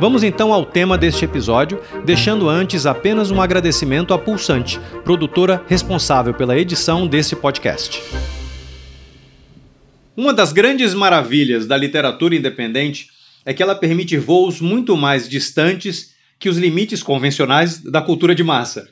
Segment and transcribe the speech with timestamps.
[0.00, 6.32] Vamos então ao tema deste episódio, deixando antes apenas um agradecimento à Pulsante, produtora responsável
[6.32, 8.00] pela edição desse podcast.
[10.16, 13.08] Uma das grandes maravilhas da literatura independente
[13.44, 18.44] é que ela permite voos muito mais distantes que os limites convencionais da cultura de
[18.44, 18.88] massa.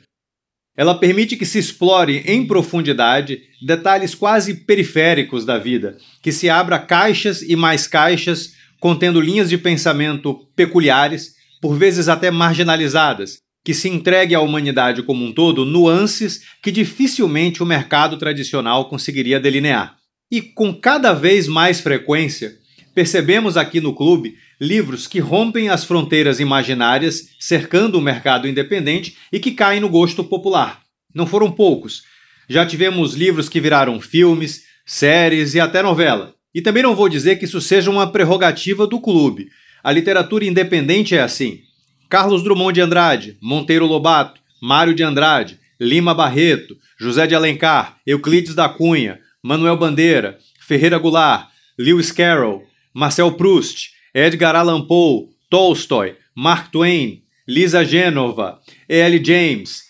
[0.75, 6.77] Ela permite que se explore em profundidade detalhes quase periféricos da vida, que se abra
[6.77, 13.89] caixas e mais caixas contendo linhas de pensamento peculiares, por vezes até marginalizadas, que se
[13.89, 19.97] entregue à humanidade como um todo nuances que dificilmente o mercado tradicional conseguiria delinear.
[20.31, 22.55] E com cada vez mais frequência,
[22.93, 29.39] percebemos aqui no clube livros que rompem as fronteiras imaginárias cercando o mercado independente e
[29.39, 30.81] que caem no gosto popular.
[31.13, 32.03] Não foram poucos.
[32.49, 36.36] Já tivemos livros que viraram filmes, séries e até novela.
[36.53, 39.49] E também não vou dizer que isso seja uma prerrogativa do clube.
[39.83, 41.61] A literatura independente é assim.
[42.09, 48.55] Carlos Drummond de Andrade, Monteiro Lobato, Mário de Andrade, Lima Barreto, José de Alencar, Euclides
[48.55, 56.71] da Cunha, Manuel Bandeira, Ferreira Goulart, Lewis Carroll, Marcel Proust, Edgar Allan Poe, Tolstói, Mark
[56.71, 58.59] Twain, Lisa Genova,
[58.89, 59.23] E.L.
[59.23, 59.83] James,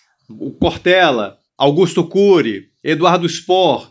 [0.59, 3.89] Cortella, Augusto Cury, Eduardo Spohr,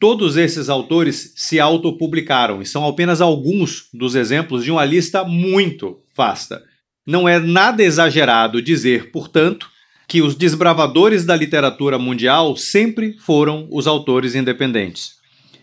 [0.00, 5.98] Todos esses autores se autopublicaram e são apenas alguns dos exemplos de uma lista muito
[6.16, 6.62] vasta.
[7.04, 9.68] Não é nada exagerado dizer, portanto,
[10.06, 15.12] que os desbravadores da literatura mundial sempre foram os autores independentes.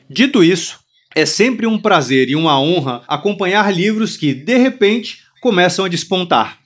[0.09, 0.79] Dito isso,
[1.16, 6.59] é sempre um prazer e uma honra acompanhar livros que, de repente, começam a despontar.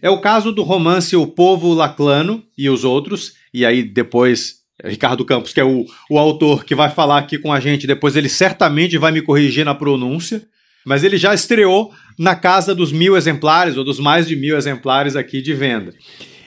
[0.00, 5.24] É o caso do romance O Povo Laclano e os outros, e aí depois Ricardo
[5.24, 8.28] Campos, que é o, o autor que vai falar aqui com a gente, depois ele
[8.28, 10.42] certamente vai me corrigir na pronúncia,
[10.84, 15.16] mas ele já estreou na casa dos mil exemplares, ou dos mais de mil exemplares
[15.16, 15.94] aqui de venda.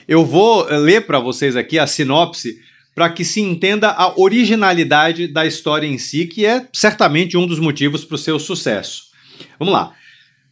[0.06, 2.58] Eu vou ler para vocês aqui a sinopse
[2.94, 7.58] para que se entenda a originalidade da história em si, que é certamente um dos
[7.58, 9.04] motivos para o seu sucesso.
[9.58, 9.92] Vamos lá.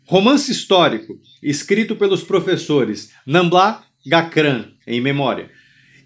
[0.05, 5.51] Romance histórico, escrito pelos professores Nambla Gacran, em memória,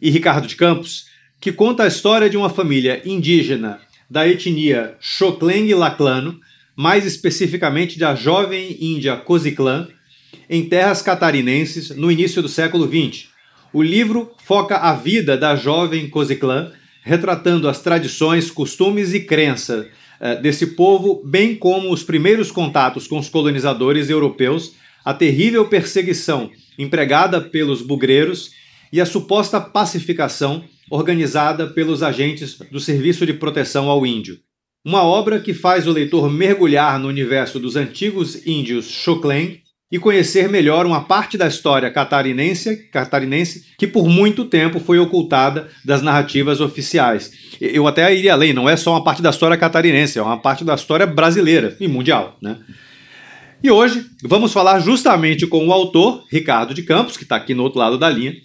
[0.00, 1.06] e Ricardo de Campos,
[1.40, 6.40] que conta a história de uma família indígena da etnia Xokleng Laclano,
[6.74, 9.88] mais especificamente da jovem índia Coziclã,
[10.48, 13.28] em terras catarinenses no início do século XX.
[13.72, 19.86] O livro foca a vida da jovem Coziclã, retratando as tradições, costumes e crenças
[20.20, 24.72] eh, desse povo, bem como os primeiros contatos com os colonizadores europeus,
[25.04, 28.50] a terrível perseguição empregada pelos bugreiros
[28.92, 34.38] e a suposta pacificação organizada pelos agentes do Serviço de Proteção ao Índio.
[34.84, 39.60] Uma obra que faz o leitor mergulhar no universo dos antigos índios Xokleng
[39.90, 45.68] e conhecer melhor uma parte da história catarinense, catarinense que por muito tempo foi ocultada
[45.84, 47.32] das narrativas oficiais.
[47.60, 50.64] Eu até iria além, não é só uma parte da história catarinense, é uma parte
[50.64, 52.36] da história brasileira e mundial.
[52.42, 52.56] Né?
[53.62, 57.62] E hoje vamos falar justamente com o autor, Ricardo de Campos, que está aqui no
[57.62, 58.36] outro lado da linha,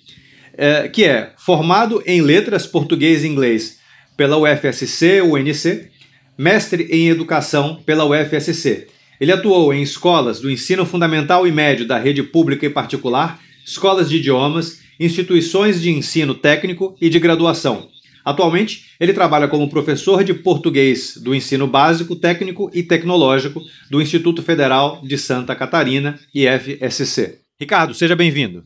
[0.57, 3.79] é, que é formado em letras português e inglês
[4.17, 5.89] pela UFSC, UNC,
[6.37, 8.87] mestre em educação pela UFSC.
[9.19, 14.09] Ele atuou em escolas do ensino fundamental e médio da rede pública e particular, escolas
[14.09, 17.89] de idiomas, instituições de ensino técnico e de graduação.
[18.23, 24.43] Atualmente, ele trabalha como professor de português do ensino básico, técnico e tecnológico do Instituto
[24.43, 27.39] Federal de Santa Catarina, IFSC.
[27.59, 28.63] Ricardo, seja bem-vindo.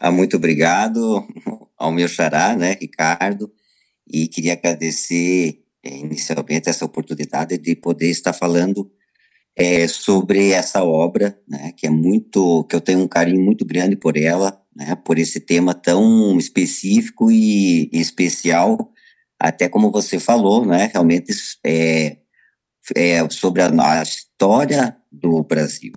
[0.00, 1.26] Ah, muito obrigado
[1.76, 3.52] ao meu xará, né, Ricardo,
[4.06, 8.88] e queria agradecer é, inicialmente essa oportunidade de poder estar falando
[9.56, 13.96] é, sobre essa obra, né, que é muito, que eu tenho um carinho muito grande
[13.96, 18.92] por ela, né, por esse tema tão específico e, e especial,
[19.36, 21.32] até como você falou, né, realmente
[21.64, 22.18] é,
[22.94, 25.92] é sobre a, a história do Brasil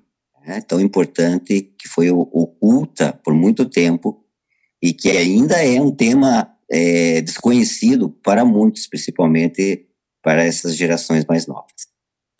[0.46, 4.24] né, tão importante que foi oculta por muito tempo
[4.82, 9.86] e que ainda é um tema é, desconhecido para muitos, principalmente
[10.24, 11.88] para essas gerações mais novas.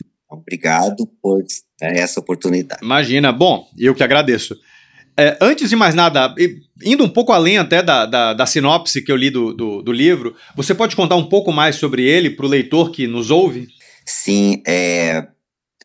[0.02, 1.44] Então, obrigado por
[1.80, 2.82] essa oportunidade.
[2.82, 3.32] Imagina.
[3.32, 4.56] Bom, eu que agradeço.
[5.16, 6.34] É, antes de mais nada,
[6.82, 9.92] indo um pouco além até da, da, da sinopse que eu li do, do, do,
[9.92, 13.68] livro, você pode contar um pouco mais sobre ele para o leitor que nos ouve?
[14.06, 15.28] Sim, é,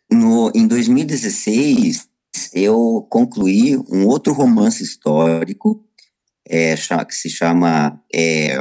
[0.10, 2.07] no, em 2016
[2.54, 5.84] eu concluí um outro romance histórico
[6.48, 8.56] é, que se chama é,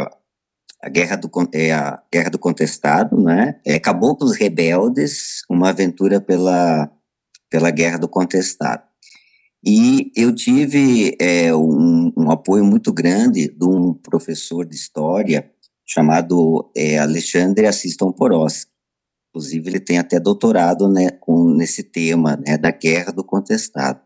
[0.82, 3.61] a Guerra do, é, a Guerra do Contestado, né?
[3.64, 6.90] É Caboclos Rebeldes, uma aventura pela,
[7.50, 8.82] pela Guerra do Contestado.
[9.64, 15.50] E eu tive é, um, um, apoio muito grande de um professor de história
[15.84, 18.70] chamado é, Alexandre Assiston Porosky.
[19.37, 24.00] Inclusive, ele tem até doutorado né, com, nesse tema né, da Guerra do Contestado.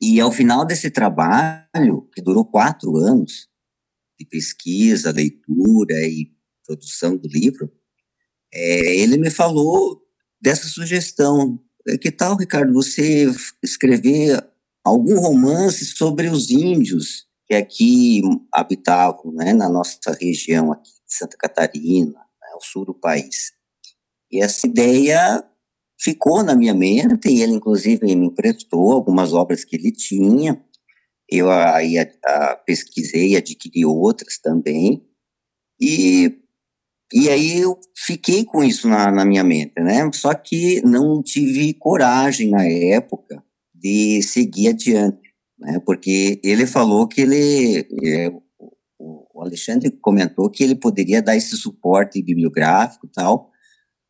[0.00, 3.48] E ao final desse trabalho, que durou quatro anos,
[4.18, 6.32] de pesquisa, leitura e
[6.66, 7.72] produção do livro,
[8.52, 10.02] é, ele me falou
[10.40, 11.62] dessa sugestão.
[11.86, 14.44] É, que tal, Ricardo, você escrever
[14.84, 18.22] algum romance sobre os índios que aqui
[18.52, 23.52] habitavam, né, na nossa região aqui de Santa Catarina, né, ao sul do país.
[24.32, 25.44] E essa ideia
[26.00, 30.60] ficou na minha mente, e ele inclusive me emprestou algumas obras que ele tinha,
[31.30, 35.06] eu aí a, a, pesquisei, adquiri outras também,
[35.80, 36.38] e,
[37.12, 40.10] e aí eu fiquei com isso na, na minha mente, né?
[40.12, 43.42] Só que não tive coragem na época
[43.74, 45.20] de seguir adiante,
[45.58, 45.80] né?
[45.86, 48.32] Porque ele falou que ele, é,
[48.98, 53.51] o Alexandre comentou que ele poderia dar esse suporte bibliográfico e tal,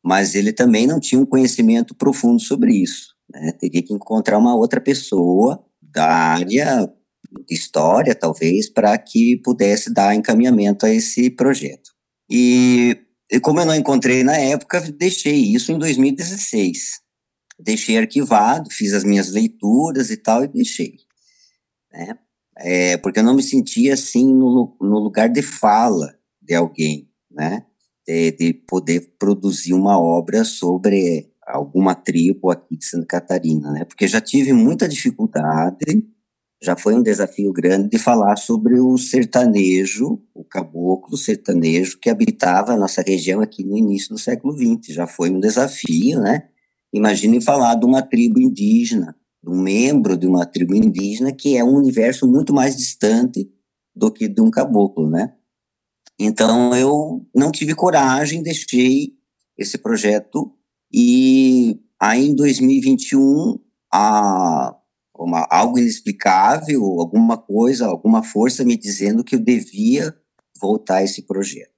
[0.02, 3.14] mas ele também não tinha um conhecimento profundo sobre isso.
[3.30, 3.52] Né?
[3.52, 6.90] Teria que encontrar uma outra pessoa da área
[7.48, 11.90] história, talvez, para que pudesse dar encaminhamento a esse projeto.
[12.28, 12.96] E,
[13.30, 17.00] e, como eu não encontrei na época, deixei isso em 2016.
[17.58, 20.96] Deixei arquivado, fiz as minhas leituras e tal, e deixei.
[21.92, 22.18] Né?
[22.58, 27.64] É, porque eu não me sentia assim no, no lugar de fala de alguém, né?
[28.12, 33.84] De, de poder produzir uma obra sobre alguma tribo aqui de Santa Catarina, né?
[33.84, 36.02] Porque já tive muita dificuldade
[36.62, 42.72] já foi um desafio grande de falar sobre o sertanejo, o caboclo sertanejo que habitava
[42.72, 44.94] a nossa região aqui no início do século XX.
[44.94, 46.44] Já foi um desafio, né?
[46.92, 51.64] Imagine falar de uma tribo indígena, de um membro de uma tribo indígena que é
[51.64, 53.50] um universo muito mais distante
[53.92, 55.32] do que de um caboclo, né?
[56.18, 59.14] Então eu não tive coragem, deixei
[59.56, 60.52] esse projeto
[60.92, 63.58] e aí em 2021
[63.92, 64.76] a
[65.18, 70.14] uma, algo inexplicável, alguma coisa, alguma força me dizendo que eu devia
[70.60, 71.70] voltar a esse projeto,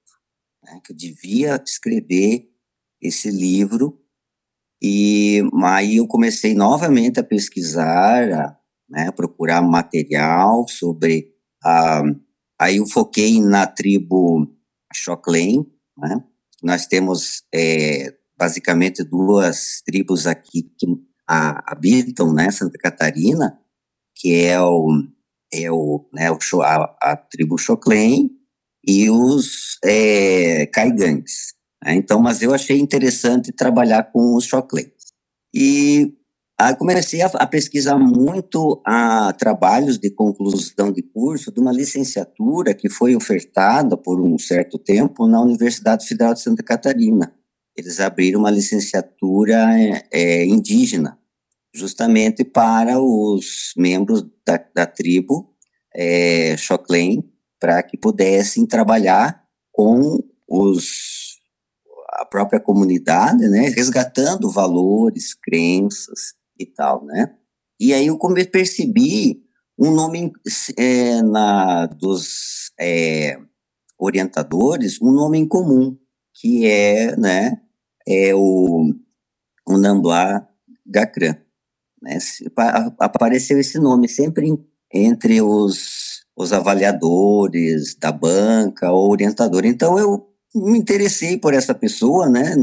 [0.63, 0.79] né?
[0.83, 2.49] que eu devia escrever
[3.01, 4.01] esse livro.
[4.81, 8.57] E aí eu comecei novamente a pesquisar, a
[8.89, 11.33] né, procurar material sobre.
[11.63, 12.03] A,
[12.59, 14.47] aí eu foquei na tribo
[14.93, 15.65] Choclen,
[15.97, 16.23] né?
[16.63, 20.87] Nós temos é, basicamente duas tribos aqui que
[21.27, 23.59] a, habitam, né, Santa Catarina,
[24.15, 24.87] que é o,
[25.51, 28.29] é o, né, o a, a tribo Choclen
[28.87, 31.53] e os é, Caigangues.
[31.83, 31.95] Né?
[31.95, 34.93] Então, mas eu achei interessante trabalhar com os Choclens.
[35.53, 36.13] E
[36.57, 42.73] aí comecei a, a, pesquisar muito a trabalhos de conclusão de curso de uma licenciatura
[42.73, 47.33] que foi ofertada por um certo tempo na Universidade Federal de Santa Catarina.
[47.75, 49.67] Eles abriram uma licenciatura
[50.11, 51.19] é, indígena,
[51.73, 55.53] justamente para os membros da, da tribo
[55.93, 57.21] é, Choclen,
[57.59, 61.37] para que pudessem trabalhar com os,
[62.13, 67.35] a própria comunidade, né, resgatando valores, crenças e tal, né.
[67.79, 68.17] E aí eu
[68.51, 69.43] percebi
[69.77, 70.31] um nome
[70.77, 73.37] é, na, dos é,
[73.97, 75.97] orientadores, um nome em comum,
[76.33, 77.61] que é, né,
[78.07, 78.93] é o,
[79.67, 80.47] o Nambla
[80.85, 81.35] Gacran.
[82.01, 82.17] Né?
[82.99, 84.47] Apareceu esse nome sempre
[84.93, 89.65] entre os, os avaliadores da banca ou orientador.
[89.65, 92.55] Então eu me interessei por essa pessoa, né?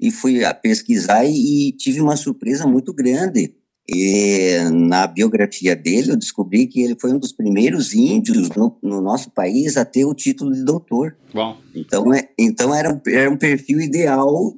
[0.00, 3.54] E fui a pesquisar e, e tive uma surpresa muito grande.
[3.86, 9.00] E na biografia dele, eu descobri que ele foi um dos primeiros índios no, no
[9.00, 11.16] nosso país a ter o título de doutor.
[11.32, 11.58] Bom.
[11.74, 14.54] Então, é, então era, era um perfil ideal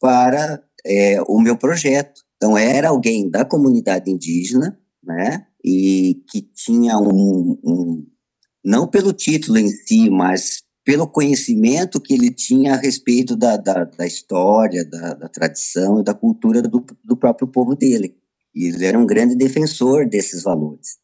[0.00, 2.22] para é, o meu projeto.
[2.36, 5.46] Então, era alguém da comunidade indígena, né?
[5.62, 8.06] E que tinha um, um
[8.64, 13.82] não pelo título em si, mas pelo conhecimento que ele tinha a respeito da, da,
[13.82, 18.16] da história, da, da, tradição e da cultura do, do próprio povo dele.
[18.54, 20.98] E ele era um grande defensor desses valores.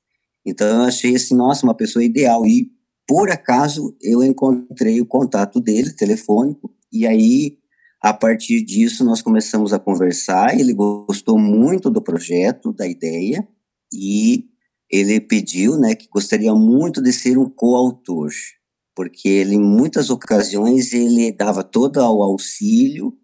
[0.46, 2.46] Então eu achei assim, nossa, uma pessoa ideal.
[2.46, 2.70] E
[3.08, 7.58] por acaso eu encontrei o contato dele, telefônico, e aí
[8.00, 10.56] a partir disso nós começamos a conversar.
[10.56, 13.44] Ele gostou muito do projeto, da ideia,
[13.92, 14.44] e
[14.88, 18.30] ele pediu, né, que gostaria muito de ser um coautor,
[18.94, 23.16] porque ele, em muitas ocasiões ele dava todo o auxílio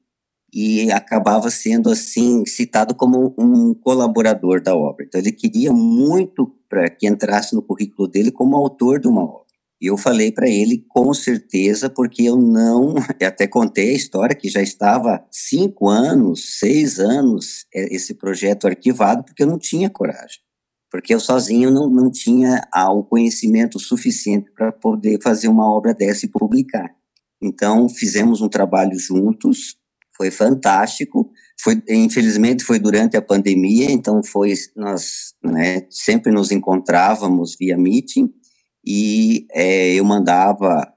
[0.53, 5.05] e acabava sendo assim citado como um colaborador da obra.
[5.05, 9.47] Então ele queria muito para que entrasse no currículo dele como autor de uma obra.
[9.81, 14.49] E eu falei para ele com certeza, porque eu não, até contei a história que
[14.49, 20.48] já estava cinco anos, seis anos é, esse projeto arquivado, porque eu não tinha coragem
[20.91, 25.93] porque eu sozinho não, não tinha ah, o conhecimento suficiente para poder fazer uma obra
[25.95, 26.91] dessa e publicar.
[27.41, 29.77] Então, fizemos um trabalho juntos,
[30.17, 31.31] foi fantástico.
[31.61, 38.33] Foi, infelizmente, foi durante a pandemia, então foi nós né, sempre nos encontrávamos via meeting
[38.85, 40.93] e é, eu mandava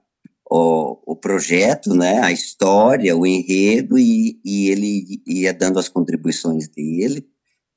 [0.49, 6.67] o, o, projeto, né, a história, o enredo e, e ele ia dando as contribuições
[6.67, 7.25] dele.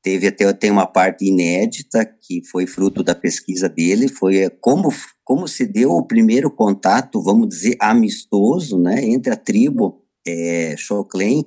[0.05, 4.93] Teve até tem uma parte inédita que foi fruto da pesquisa dele, foi eh, como
[5.25, 11.47] como se deu o primeiro contato, vamos dizer, amistoso, né, entre a tribo é, Choclen,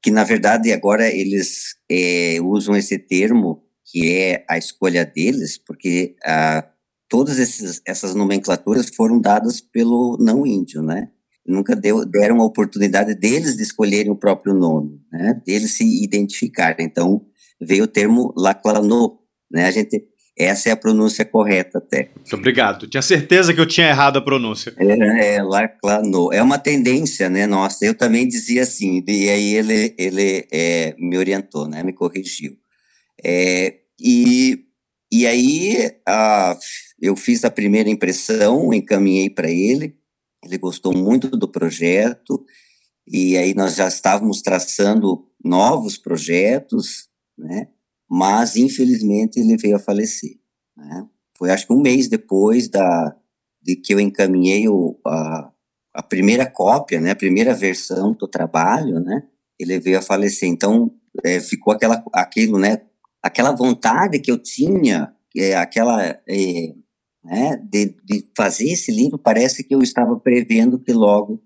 [0.00, 6.14] que na verdade agora eles é, usam esse termo que é a escolha deles, porque
[6.24, 6.64] ah,
[7.08, 11.10] todas esses, essas nomenclaturas foram dadas pelo não índio, né?
[11.44, 15.42] Nunca deu, deram a oportunidade deles de escolherem o próprio nome, né?
[15.44, 16.86] Deles se identificarem.
[16.86, 17.26] Então,
[17.60, 19.18] veio o termo laclano,
[19.50, 19.66] né?
[19.66, 22.10] A gente essa é a pronúncia correta até.
[22.16, 22.86] Muito obrigado.
[22.86, 24.72] Tinha certeza que eu tinha errado a pronúncia.
[24.78, 26.32] É, é laclano.
[26.32, 27.46] É uma tendência, né?
[27.46, 31.82] Nossa, eu também dizia assim, e aí ele, ele é, me orientou, né?
[31.82, 32.56] Me corrigiu.
[33.22, 34.64] É, e,
[35.12, 36.56] e aí a,
[37.02, 39.94] eu fiz a primeira impressão, encaminhei para ele,
[40.42, 42.42] ele gostou muito do projeto,
[43.06, 47.09] e aí nós já estávamos traçando novos projetos,
[47.40, 47.68] né?
[48.08, 50.36] Mas, infelizmente, ele veio a falecer,
[50.76, 51.06] né?
[51.36, 53.16] Foi, acho que um mês depois da,
[53.62, 55.50] de que eu encaminhei o, a,
[55.94, 57.12] a primeira cópia, né?
[57.12, 59.22] A primeira versão do trabalho, né?
[59.58, 60.48] Ele veio a falecer.
[60.48, 60.92] Então,
[61.24, 62.82] é, ficou aquela, aquilo, né?
[63.22, 66.02] Aquela vontade que eu tinha, é, aquela...
[66.04, 66.74] É,
[67.22, 71.42] né, de, de fazer esse livro, parece que eu estava prevendo que logo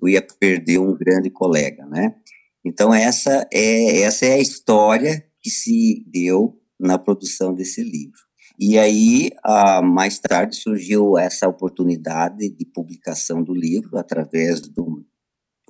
[0.00, 2.16] eu ia perder um grande colega, né?
[2.64, 8.20] Então essa é essa é a história que se deu na produção desse livro.
[8.58, 15.04] E aí, ah, mais tarde, surgiu essa oportunidade de publicação do livro através do,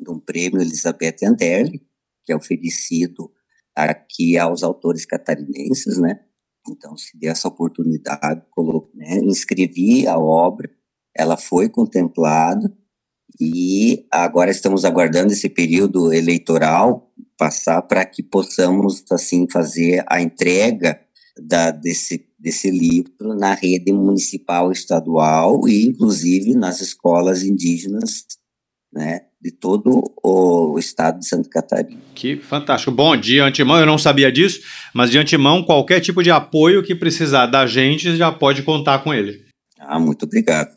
[0.00, 1.80] de um prêmio Elizabeth Anderle,
[2.24, 3.32] que é oferecido
[3.74, 6.20] aqui aos autores catarinenses, né?
[6.68, 10.70] Então, se deu essa oportunidade, coloquei, né, inscrevi a obra,
[11.16, 12.72] ela foi contemplada,
[13.40, 17.11] e agora estamos aguardando esse período eleitoral
[17.42, 21.00] passar para que possamos assim fazer a entrega
[21.36, 28.26] da, desse, desse livro na rede municipal estadual e inclusive nas escolas indígenas
[28.94, 32.00] né, de todo o estado de Santa Catarina.
[32.14, 32.92] Que fantástico.
[32.92, 34.60] Bom, de antemão, eu não sabia disso,
[34.94, 39.12] mas de antemão, qualquer tipo de apoio que precisar da gente já pode contar com
[39.12, 39.42] ele.
[39.80, 40.70] Ah, muito obrigado.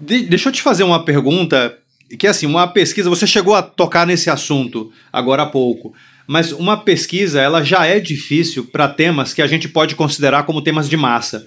[0.00, 1.76] De, deixa eu te fazer uma pergunta
[2.18, 5.94] que assim, uma pesquisa, você chegou a tocar nesse assunto agora há pouco,
[6.26, 10.62] mas uma pesquisa ela já é difícil para temas que a gente pode considerar como
[10.62, 11.46] temas de massa.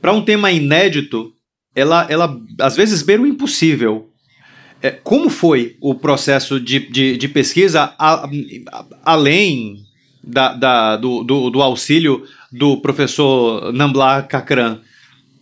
[0.00, 1.32] Para um tema inédito,
[1.74, 4.08] ela, ela às vezes beira o impossível.
[4.82, 8.30] É, como foi o processo de, de, de pesquisa a, a,
[9.04, 9.76] além
[10.24, 14.80] da, da, do, do, do, auxílio do professor Nambla Kakran?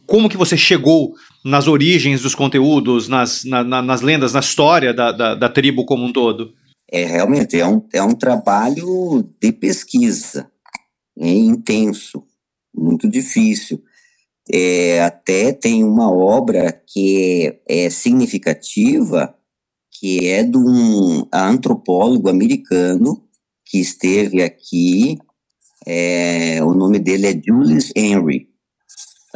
[0.06, 1.14] Como que você chegou
[1.44, 5.84] nas origens dos conteúdos, nas, na, na, nas lendas, na história da, da, da, tribo
[5.84, 6.52] como um todo?
[6.90, 10.50] É realmente é um, é um trabalho de pesquisa,
[11.18, 12.24] é intenso,
[12.74, 13.82] muito difícil.
[14.50, 19.34] É, até tem uma obra que é, é significativa,
[19.90, 23.22] que é de um antropólogo americano
[23.66, 25.18] que esteve aqui.
[25.86, 28.48] É, o nome dele é Julius Henry.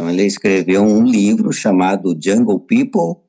[0.03, 3.23] Então, ele escreveu um livro chamado Jungle People,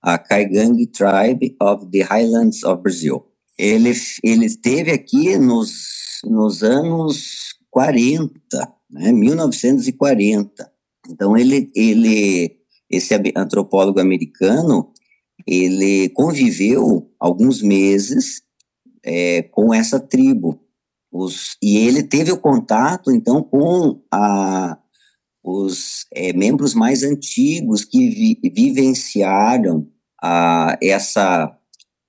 [0.00, 3.26] a Kaigang Tribe of the Highlands of Brazil.
[3.58, 8.32] Ele, ele esteve aqui nos, nos anos 40,
[8.90, 10.72] né, 1940.
[11.10, 12.56] Então, ele, ele,
[12.88, 14.94] esse antropólogo americano,
[15.46, 18.40] ele conviveu alguns meses
[19.04, 20.58] é, com essa tribo,
[21.12, 24.78] os, e ele teve o contato, então, com a,
[25.44, 29.86] os é, membros mais antigos que vi, vivenciaram
[30.22, 31.54] a, essa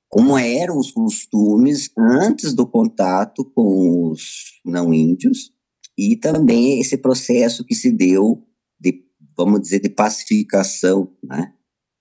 [0.08, 5.52] como eram os costumes antes do contato com os não índios
[5.98, 8.48] e também esse processo que se deu
[8.80, 9.04] de,
[9.38, 11.54] vamos dizer, de pacificação, né?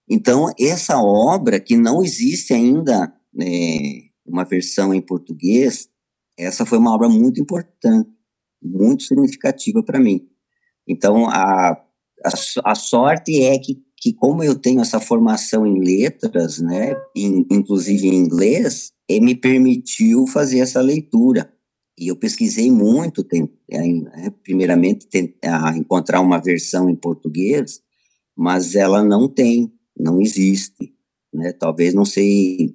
[0.09, 3.47] Então, essa obra, que não existe ainda né,
[4.25, 5.89] uma versão em português,
[6.39, 8.11] essa foi uma obra muito importante,
[8.63, 10.29] muito significativa para mim.
[10.89, 11.71] Então, a,
[12.25, 12.31] a,
[12.65, 18.17] a, sorte é que, que, como eu tenho essa formação em letras, né, inclusive em
[18.17, 21.51] inglês, me permitiu fazer essa leitura.
[21.99, 27.81] E eu pesquisei muito, tentei, né, primeiramente, tentar encontrar uma versão em português,
[28.37, 30.93] mas ela não tem, não existe.
[31.33, 31.53] Né?
[31.53, 32.75] Talvez, não sei,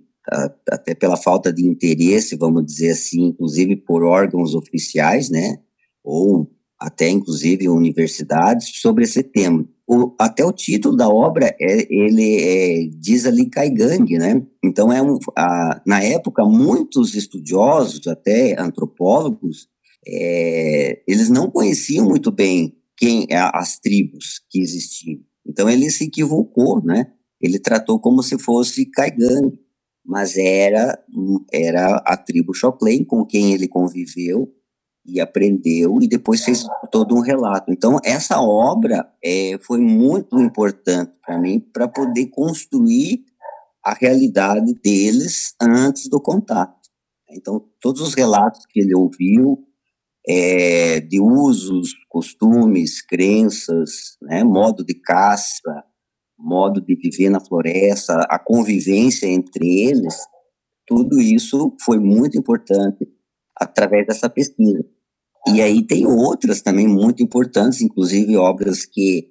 [0.70, 5.60] até pela falta de interesse, vamos dizer assim, inclusive por órgãos oficiais, né?
[6.04, 6.50] Ou
[6.80, 9.68] até inclusive universidades sobre esse tema.
[9.86, 14.42] O, até o título da obra é, ele é, diz ali Kaigang, né?
[14.64, 19.68] Então é um, a, na época muitos estudiosos, até antropólogos,
[20.08, 25.20] é, eles não conheciam muito bem quem as tribos que existiam.
[25.46, 27.12] Então ele se equivocou, né?
[27.42, 29.58] Ele tratou como se fosse Kaigang,
[30.06, 30.98] mas era
[31.52, 34.54] era a tribo Choclen com quem ele conviveu
[35.12, 37.72] e aprendeu e depois fez todo um relato.
[37.72, 43.24] Então essa obra é, foi muito importante para mim para poder construir
[43.84, 46.78] a realidade deles antes do contato.
[47.30, 49.60] Então todos os relatos que ele ouviu
[50.28, 55.84] é, de usos, costumes, crenças, né, modo de caça,
[56.38, 60.16] modo de viver na floresta, a convivência entre eles,
[60.86, 63.08] tudo isso foi muito importante
[63.56, 64.84] através dessa pesquisa.
[65.48, 69.30] E aí tem outras também muito importantes, inclusive obras que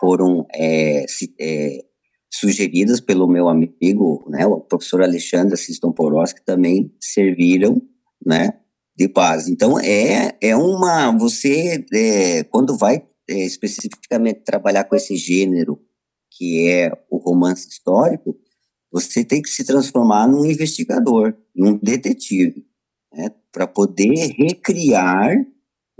[0.00, 1.84] foram é, se, é,
[2.32, 7.80] sugeridas pelo meu amigo, né, o professor Alexandre Assiston Poros, que também serviram,
[8.24, 8.54] né,
[8.96, 9.52] de base.
[9.52, 15.80] Então é é uma você é, quando vai é, especificamente trabalhar com esse gênero
[16.30, 18.36] que é o romance histórico,
[18.90, 22.66] você tem que se transformar num investigador, num detetive
[23.12, 25.36] né, para poder recriar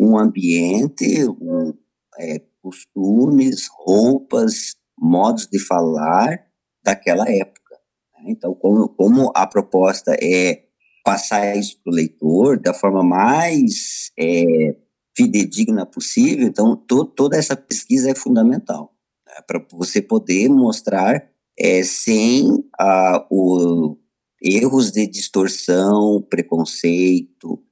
[0.02, 1.72] um ambiente, um,
[2.18, 6.46] é, costumes, roupas, modos de falar
[6.84, 7.74] daquela época.
[8.14, 8.24] Né.
[8.28, 10.64] Então, como, como a proposta é
[11.04, 14.76] passar isso para o leitor da forma mais é,
[15.16, 18.94] fidedigna possível, então to, toda essa pesquisa é fundamental
[19.26, 23.96] né, para você poder mostrar é, sem a, o,
[24.40, 27.62] erros de distorção, preconceito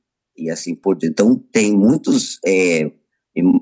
[0.41, 1.13] e assim por diante.
[1.13, 2.91] Então, tem muitos, é,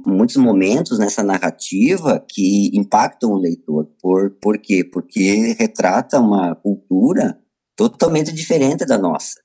[0.07, 3.89] muitos momentos nessa narrativa que impactam o leitor.
[4.01, 4.85] Por, por quê?
[4.85, 7.39] Porque retrata uma cultura
[7.77, 9.41] totalmente diferente da nossa.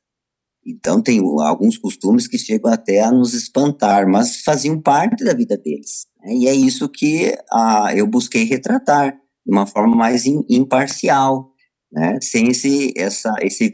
[0.65, 5.57] Então, tem alguns costumes que chegam até a nos espantar, mas faziam parte da vida
[5.57, 6.07] deles.
[6.21, 6.35] Né?
[6.35, 9.11] E é isso que ah, eu busquei retratar
[9.45, 11.52] de uma forma mais imparcial,
[11.93, 12.17] né?
[12.21, 13.71] Sem esse, essa, esse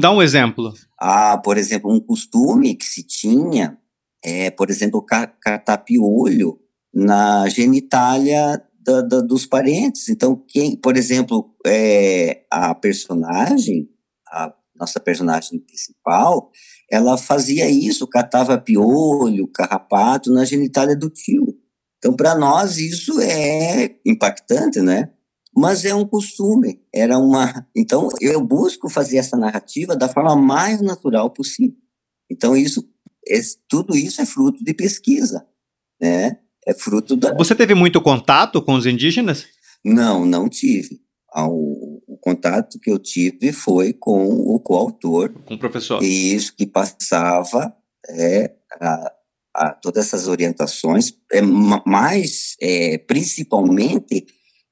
[0.00, 0.72] Dá um exemplo.
[0.98, 3.78] Ah, por exemplo, um costume que se tinha
[4.24, 6.58] é, por exemplo, catar piolho
[6.94, 10.08] na genitália da, da, dos parentes.
[10.08, 13.88] Então, quem, por exemplo, é, a personagem,
[14.28, 16.50] a nossa personagem principal,
[16.90, 21.58] ela fazia isso, catava piolho, carrapato na genitália do tio.
[21.98, 25.10] Então, para nós, isso é impactante, né?
[25.54, 27.66] Mas é um costume, era uma.
[27.76, 31.76] Então eu busco fazer essa narrativa da forma mais natural possível.
[32.30, 32.88] Então isso,
[33.26, 35.46] esse, tudo isso é fruto de pesquisa,
[36.00, 36.38] né?
[36.66, 37.34] É fruto da.
[37.34, 39.46] Você teve muito contato com os indígenas?
[39.84, 41.00] Não, não tive.
[41.34, 45.30] O, o contato que eu tive foi com o coautor.
[45.44, 46.02] Com o professor.
[46.02, 47.74] E isso que passava
[48.08, 49.12] é, a,
[49.54, 54.26] a todas essas orientações, é, mais é, principalmente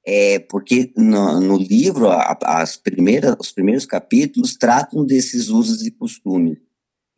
[0.07, 6.59] é, porque no, no livro as primeiras, os primeiros capítulos tratam desses usos e costumes.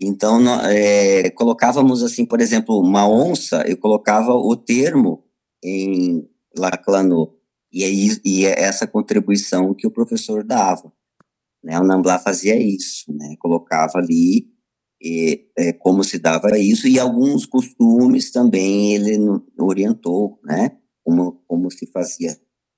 [0.01, 5.25] Então, é, colocávamos assim, por exemplo, uma onça, eu colocava o termo
[5.63, 7.33] em Laclano,
[7.73, 10.93] e, aí, e é essa contribuição que o professor dava.
[11.63, 11.79] Né?
[11.79, 13.37] O Namblá fazia isso, né?
[13.39, 14.49] colocava ali
[15.01, 19.19] e, é, como se dava isso, e alguns costumes também ele
[19.57, 20.77] orientou, né?
[21.05, 22.37] como, como se fazia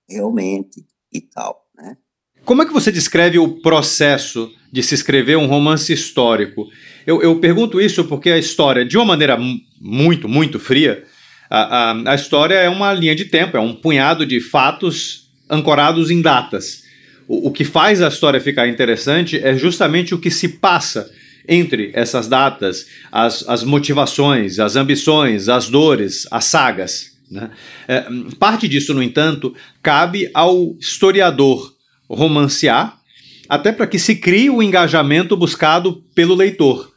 [0.08, 1.96] realmente e tal, né?
[2.44, 6.68] Como é que você descreve o processo de se escrever um romance histórico?
[7.06, 9.38] Eu, eu pergunto isso porque a história, de uma maneira
[9.80, 11.04] muito, muito fria,
[11.48, 16.10] a, a, a história é uma linha de tempo, é um punhado de fatos ancorados
[16.10, 16.82] em datas.
[17.26, 21.10] O, o que faz a história ficar interessante é justamente o que se passa
[21.48, 27.13] entre essas datas, as, as motivações, as ambições, as dores, as sagas.
[27.30, 27.50] Né?
[27.88, 28.06] É,
[28.38, 31.74] parte disso, no entanto, cabe ao historiador
[32.08, 33.00] romancear,
[33.48, 36.92] até para que se crie o engajamento buscado pelo leitor.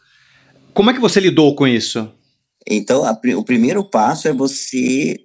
[0.73, 2.11] Como é que você lidou com isso?
[2.67, 5.17] Então, a, o primeiro passo é você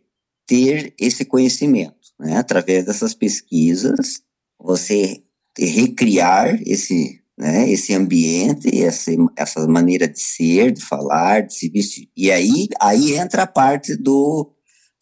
[0.47, 2.37] ter esse conhecimento, né?
[2.37, 4.23] através dessas pesquisas,
[4.59, 5.23] você
[5.59, 12.09] recriar esse, né, esse ambiente, essa, essa maneira de ser, de falar, de se vestir.
[12.17, 14.51] E aí, aí entra a parte do,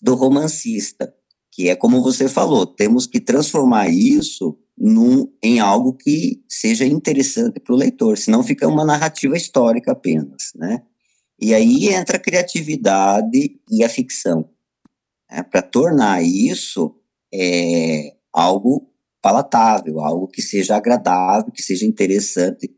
[0.03, 1.15] do romancista,
[1.53, 7.61] que é como você falou, temos que transformar isso num, em algo que seja interessante
[7.61, 10.83] para o leitor, senão fica uma narrativa histórica apenas, né?
[11.41, 14.49] E aí entra a criatividade e a ficção,
[15.31, 15.43] né?
[15.43, 16.95] para tornar isso
[17.33, 18.91] é, algo
[19.23, 22.71] palatável, algo que seja agradável, que seja interessante,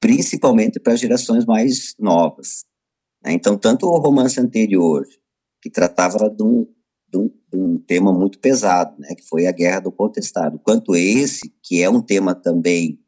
[0.00, 2.64] principalmente para gerações mais novas.
[3.24, 3.32] Né?
[3.32, 5.06] Então, tanto o romance anterior,
[5.60, 6.66] que tratava de um,
[7.08, 10.94] de um, de um tema muito pesado, né, que foi a Guerra do Contestado, quanto
[10.94, 12.98] esse, que é um tema também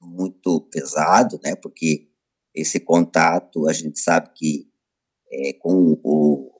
[0.00, 2.08] muito pesado, né, porque
[2.54, 4.68] esse contato, a gente sabe que
[5.30, 6.50] é, com o,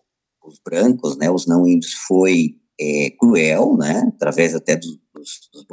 [0.45, 5.67] os brancos, né, os não índios, foi é, cruel, né, através até dos, dos, dos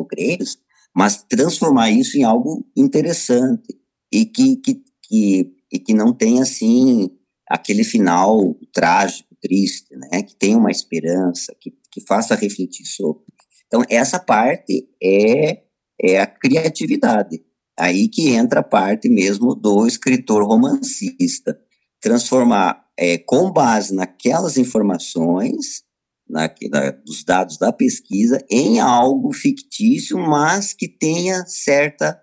[0.95, 3.77] mas transformar isso em algo interessante
[4.11, 7.11] e que, que, que, e que não tem, assim,
[7.49, 13.23] aquele final trágico, triste, né, que tenha uma esperança, que, que faça refletir sobre.
[13.67, 15.61] Então, essa parte é,
[16.01, 17.43] é a criatividade.
[17.77, 21.59] Aí que entra a parte mesmo do escritor romancista.
[22.01, 25.83] Transformar, é, com base naquelas informações,
[26.27, 32.19] na, na, dos dados da pesquisa em algo fictício, mas que tenha certa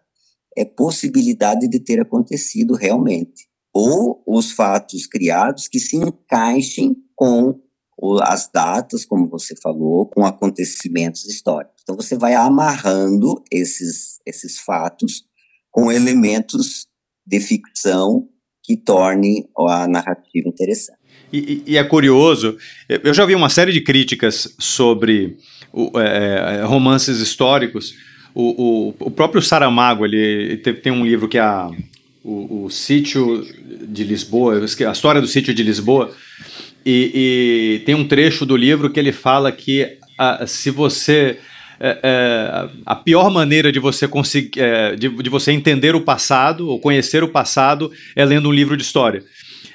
[0.56, 3.46] é, possibilidade de ter acontecido realmente.
[3.72, 7.60] Ou os fatos criados que se encaixem com
[8.20, 11.76] as datas, como você falou, com acontecimentos históricos.
[11.82, 15.22] Então você vai amarrando esses, esses fatos
[15.70, 16.86] com elementos
[17.24, 18.28] de ficção
[18.64, 20.98] que torne a narrativa interessante.
[21.32, 22.58] E, e, é curioso,
[22.88, 25.38] eu já vi uma série de críticas sobre
[25.96, 27.94] é, é romances históricos.
[28.34, 31.70] O, o, o, próprio Saramago, ele, tem um livro que é a,
[32.22, 33.46] o, o Sítio
[33.86, 36.14] de Lisboa, a história do Sítio de Lisboa,
[36.84, 41.38] e, e tem um trecho do livro que ele fala que a, se você
[41.80, 46.68] é, é, a pior maneira de você conseguir é, de, de, você entender o passado
[46.68, 49.24] ou conhecer o passado é lendo um livro de história.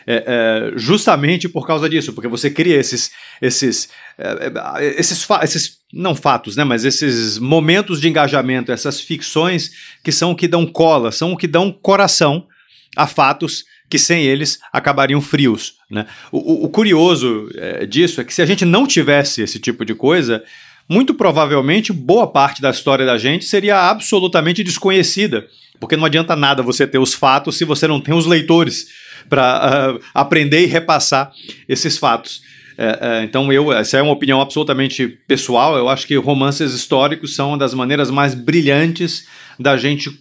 [0.09, 6.15] É, é, justamente por causa disso, porque você cria esses, esses, é, esses, esses, não
[6.15, 9.69] fatos, né, mas esses momentos de engajamento, essas ficções
[10.01, 12.47] que são o que dão cola, são o que dão coração
[12.95, 15.75] a fatos que sem eles acabariam frios.
[15.89, 16.05] Né?
[16.31, 19.85] O, o, o curioso é, disso é que se a gente não tivesse esse tipo
[19.85, 20.43] de coisa,
[20.89, 25.47] muito provavelmente boa parte da história da gente seria absolutamente desconhecida,
[25.79, 28.87] porque não adianta nada você ter os fatos se você não tem os leitores
[29.29, 31.31] para uh, aprender e repassar
[31.67, 32.41] esses fatos.
[32.77, 35.75] É, é, então, eu, essa é uma opinião absolutamente pessoal.
[35.75, 39.27] Eu acho que romances históricos são uma das maneiras mais brilhantes
[39.59, 40.11] da gente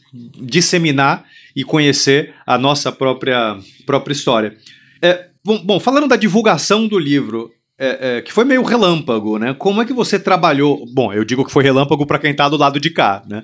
[0.40, 1.24] disseminar
[1.56, 4.54] e conhecer a nossa própria, própria história.
[5.00, 9.54] É, bom, bom, falando da divulgação do livro, é, é, que foi meio relâmpago, né?
[9.54, 10.84] Como é que você trabalhou?
[10.92, 13.42] Bom, eu digo que foi relâmpago para quem está do lado de cá, né?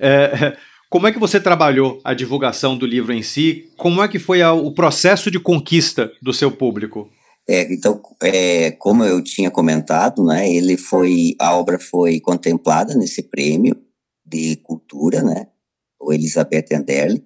[0.00, 0.56] É,
[0.88, 3.70] como é que você trabalhou a divulgação do livro em si?
[3.76, 7.10] Como é que foi a, o processo de conquista do seu público?
[7.48, 13.22] É, então, é, como eu tinha comentado, né, ele foi, a obra foi contemplada nesse
[13.22, 13.76] prêmio
[14.24, 15.48] de cultura, né,
[16.00, 17.24] o Elizabeth Anderle.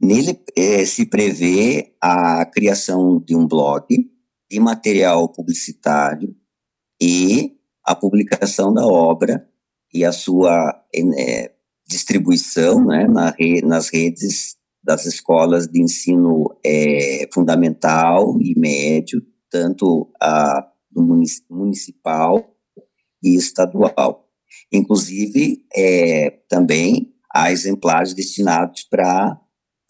[0.00, 3.86] Nele é, se prevê a criação de um blog
[4.50, 6.34] de material publicitário
[7.00, 9.48] e a publicação da obra
[9.92, 11.52] e a sua é,
[11.86, 20.10] distribuição né, na re, nas redes das escolas de ensino é, fundamental e médio, tanto
[20.20, 21.02] a do
[21.50, 22.54] municipal
[23.22, 24.26] e estadual.
[24.72, 29.38] Inclusive, é, também há exemplares destinados para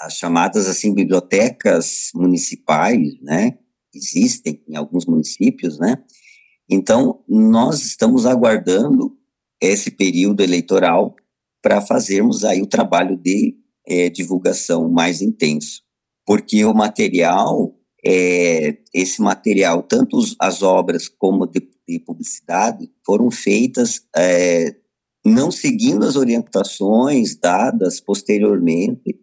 [0.01, 3.59] as chamadas assim bibliotecas municipais, né?
[3.95, 5.97] Existem em alguns municípios, né?
[6.71, 9.17] Então, nós estamos aguardando
[9.61, 11.17] esse período eleitoral
[11.63, 13.57] para fazermos aí o trabalho de
[13.87, 15.83] é, divulgação mais intenso.
[16.27, 24.03] porque o material, é, esse material, tanto as obras como de, de publicidade, foram feitas
[24.15, 24.77] é,
[25.25, 29.19] não seguindo as orientações dadas posteriormente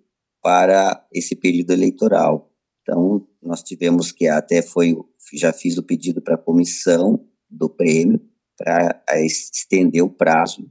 [0.45, 2.51] para esse período eleitoral.
[2.83, 4.95] Então, nós tivemos que até foi,
[5.33, 8.21] já fiz o pedido para a comissão do prêmio
[8.55, 10.69] para estender o prazo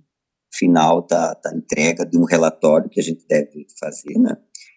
[0.52, 4.36] final da, da, entrega de um relatório que a gente deve fazer, né?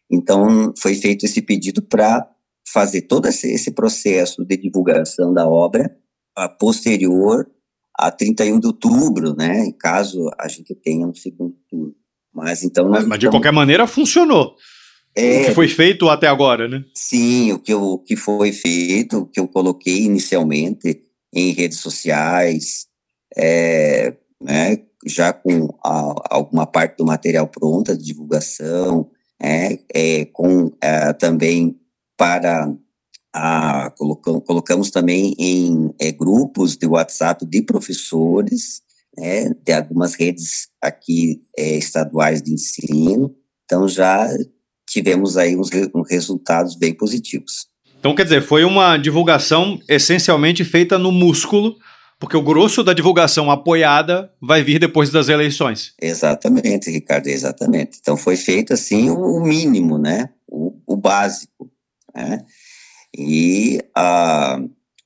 [0.09, 2.27] Então, foi feito esse pedido para
[2.67, 5.95] fazer todo esse, esse, processo de divulgação da obra
[6.35, 7.47] a posterior
[7.95, 9.71] a 31 de outubro, né?
[9.73, 11.93] Caso a gente tenha um segundo turno.
[12.33, 12.89] Mas então.
[12.89, 14.55] Mas, mas de qualquer maneira funcionou.
[15.15, 16.83] É, o que foi feito até agora, né?
[16.93, 22.87] Sim, o que, o que foi feito, o que eu coloquei inicialmente em redes sociais,
[23.35, 29.09] é, né, já com a, alguma parte do material pronta de divulgação,
[29.41, 31.79] é, é, com é, também
[32.15, 32.73] para
[33.33, 38.81] a, colocamos, colocamos também em é, grupos de WhatsApp de professores,
[39.15, 44.27] né, de algumas redes aqui é, estaduais de ensino, então já
[44.87, 47.67] tivemos aí uns, uns resultados bem positivos.
[47.99, 51.75] Então, quer dizer, foi uma divulgação essencialmente feita no músculo,
[52.19, 55.93] porque o grosso da divulgação apoiada vai vir depois das eleições.
[56.01, 57.97] Exatamente, Ricardo, exatamente.
[58.01, 60.29] Então foi feito assim o mínimo, né?
[60.47, 61.69] O, o básico.
[62.15, 62.43] Né?
[63.15, 64.59] E a,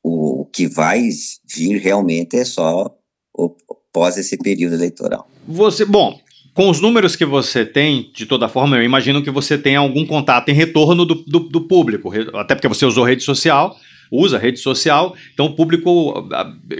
[0.03, 1.09] o, o que vai
[1.53, 2.95] vir realmente é só
[3.33, 3.55] o,
[3.91, 5.27] pós esse período eleitoral.
[5.47, 6.19] Você, bom,
[6.53, 10.05] com os números que você tem, de toda forma, eu imagino que você tem algum
[10.05, 13.77] contato em retorno do, do, do público, até porque você usou rede social
[14.11, 16.27] usa rede social, então o público,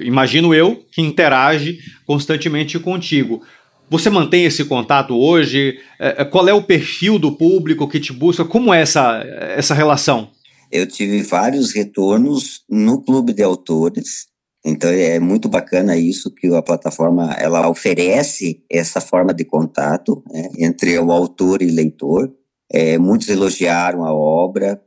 [0.01, 3.41] imagino eu, que interage constantemente contigo.
[3.89, 5.79] Você mantém esse contato hoje?
[5.97, 8.43] É, é, qual é o perfil do público que te busca?
[8.43, 9.23] Como é essa,
[9.55, 10.29] essa relação?
[10.71, 14.27] Eu tive vários retornos no clube de autores,
[14.63, 20.49] então é muito bacana isso que a plataforma ela oferece essa forma de contato né,
[20.57, 22.31] entre o autor e leitor.
[22.71, 24.81] É, muitos elogiaram a obra,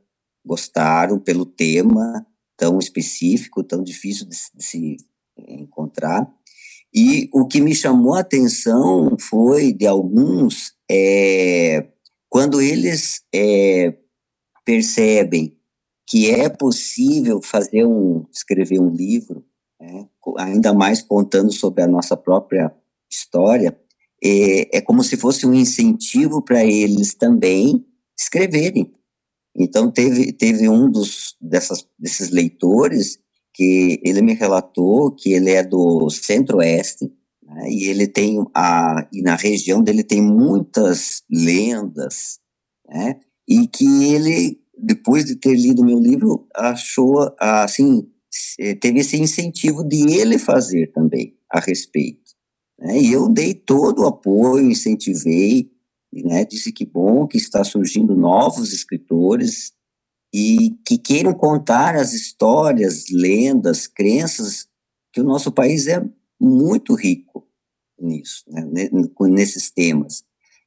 [0.47, 2.25] gostaram pelo tema,
[2.57, 4.97] tão específico, tão difícil de, de se
[5.37, 6.33] encontrar.
[6.95, 11.89] E o que me chamou a atenção foi de alguns, é,
[12.29, 13.93] quando eles é,
[14.65, 15.57] percebem
[16.07, 19.45] que é possível fazer um, escrever um livro,
[19.85, 22.75] né, ainda mais contando sobre a nossa própria
[23.11, 23.79] história,
[24.23, 27.85] é, é como se fosse um incentivo para eles também
[28.18, 28.90] escreverem,
[29.57, 33.18] então, teve, teve um dos, dessas, desses leitores
[33.53, 39.23] que ele me relatou que ele é do centro-oeste, né, e ele tem, a, e
[39.23, 42.40] na região dele tem muitas lendas,
[42.88, 48.09] né, e que ele, depois de ter lido meu livro, achou, assim,
[48.81, 52.33] teve esse incentivo de ele fazer também a respeito.
[52.79, 55.70] Né, e eu dei todo o apoio, incentivei,
[56.12, 59.73] né, disse que bom que está surgindo novos escritores
[60.33, 64.66] e que queiram contar as histórias, lendas, crenças,
[65.12, 66.05] que o nosso país é
[66.40, 67.47] muito rico
[67.99, 68.90] nisso, né,
[69.31, 70.25] nesses temas.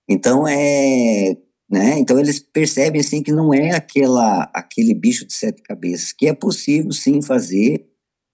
[0.08, 1.38] Então é,
[1.69, 6.27] né, então eles percebem assim que não é aquela aquele bicho de sete cabeças, que
[6.27, 7.86] é possível sim fazer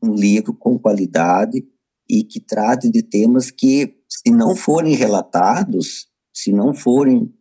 [0.02, 1.64] um livro com qualidade
[2.10, 7.32] e que trate de temas que se não forem relatados se não forem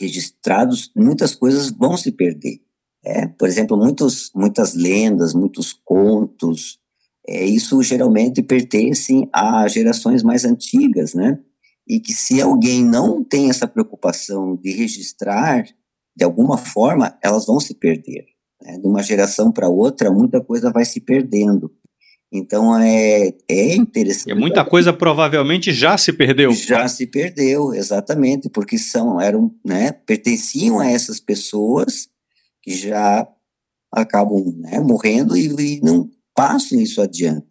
[0.00, 2.60] registrados, muitas coisas vão se perder.
[3.04, 6.78] É, por exemplo, muitos, muitas lendas, muitos contos,
[7.26, 11.38] é, isso geralmente pertence a gerações mais antigas, né?
[11.88, 15.64] E que se alguém não tem essa preocupação de registrar,
[16.14, 18.26] de alguma forma, elas vão se perder.
[18.60, 18.78] Né?
[18.78, 21.72] De uma geração para outra, muita coisa vai se perdendo.
[22.30, 24.30] Então é, é interessante.
[24.30, 26.52] E muita coisa provavelmente já se perdeu.
[26.52, 32.08] Já se perdeu, exatamente, porque são, eram, né, pertenciam a essas pessoas
[32.62, 33.26] que já
[33.90, 37.46] acabam né, morrendo e, e não passam isso adiante.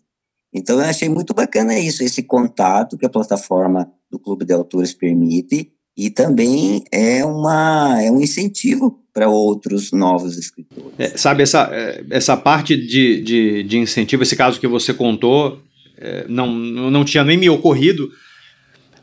[0.54, 4.94] Então eu achei muito bacana isso, esse contato que a plataforma do Clube de Autores
[4.94, 10.94] permite e também é, uma, é um incentivo para outros novos escritores.
[11.00, 15.60] É, sabe, essa, é, essa parte de, de, de, incentivo, esse caso que você contou,
[15.98, 18.12] é, não, não tinha nem me ocorrido,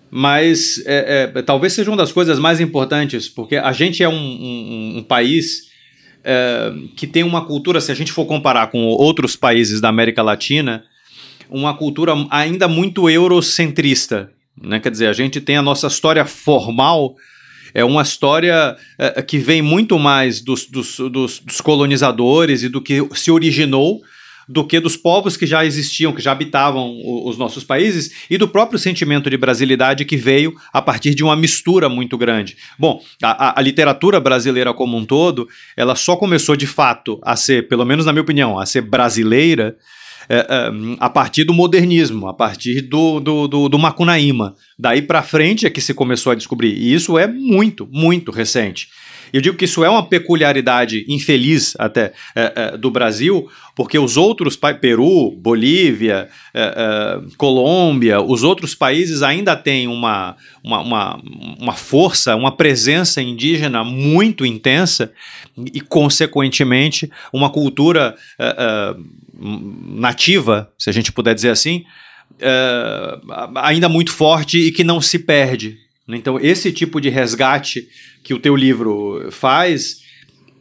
[0.09, 4.15] mas é, é, talvez seja uma das coisas mais importantes, porque a gente é um,
[4.15, 5.65] um, um país
[6.23, 10.23] é, que tem uma cultura, se a gente for comparar com outros países da América
[10.23, 10.85] Latina,
[11.51, 14.31] uma cultura ainda muito eurocentrista.
[14.61, 14.81] Né?
[14.81, 17.17] Quer dizer, a gente tem a nossa história formal
[17.77, 22.81] é uma história é, que vem muito mais dos, dos, dos, dos colonizadores e do
[22.81, 24.01] que se originou
[24.49, 28.47] do que dos povos que já existiam, que já habitavam os nossos países e do
[28.47, 32.57] próprio sentimento de brasilidade que veio a partir de uma mistura muito grande.
[32.79, 37.69] Bom, a, a, literatura brasileira como um todo, ela só começou de fato a ser,
[37.69, 39.77] pelo menos na minha opinião, a ser brasileira
[40.29, 44.55] é, é, a partir do modernismo, a partir do, do, do, do Macunaíma.
[44.79, 46.75] Daí para frente é que se começou a descobrir.
[46.75, 48.89] E isso é muito, muito recente.
[49.35, 54.17] Eu digo que isso é uma peculiaridade infeliz até é, é, do Brasil, porque os
[54.17, 61.23] outros Peru, Bolívia, é, é, Colômbia, os outros países ainda têm uma, uma, uma,
[61.59, 65.13] uma força, uma presença indígena muito intensa
[65.75, 68.97] e, consequentemente, uma cultura é, é,
[69.97, 71.83] nativa, se a gente puder dizer assim,
[73.57, 75.84] ainda muito forte e que não se perde.
[76.09, 77.89] Então, esse tipo de resgate
[78.23, 80.01] que o teu livro faz,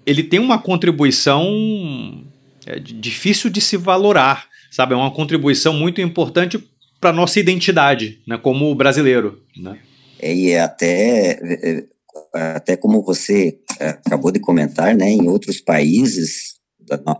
[0.06, 2.24] ele tem uma contribuição
[2.66, 4.94] é, difícil de se valorar, sabe?
[4.94, 6.58] É uma contribuição muito importante
[7.00, 9.78] para nossa identidade, né, como brasileiro, né?
[10.20, 11.86] É, e é até é,
[12.34, 16.56] até como você acabou de comentar, né, em outros países,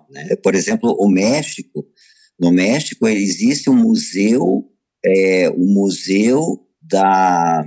[0.10, 1.86] né, por exemplo, o México,
[2.40, 4.66] no México existe um museu,
[5.06, 7.66] é, um museu da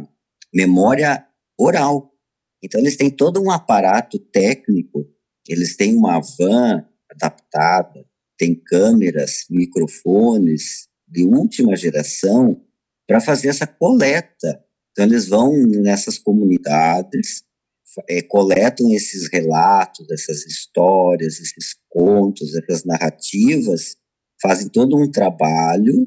[0.57, 1.27] memória
[1.59, 2.17] oral,
[2.63, 5.07] então, eles têm todo um aparato técnico,
[5.49, 8.05] eles têm uma van adaptada,
[8.37, 12.61] tem câmeras, microfones de última geração
[13.07, 14.65] para fazer essa coleta.
[14.91, 17.45] Então, eles vão nessas comunidades,
[18.09, 23.97] é, coletam esses relatos, essas histórias, esses contos, essas narrativas,
[24.43, 26.07] fazem todo um trabalho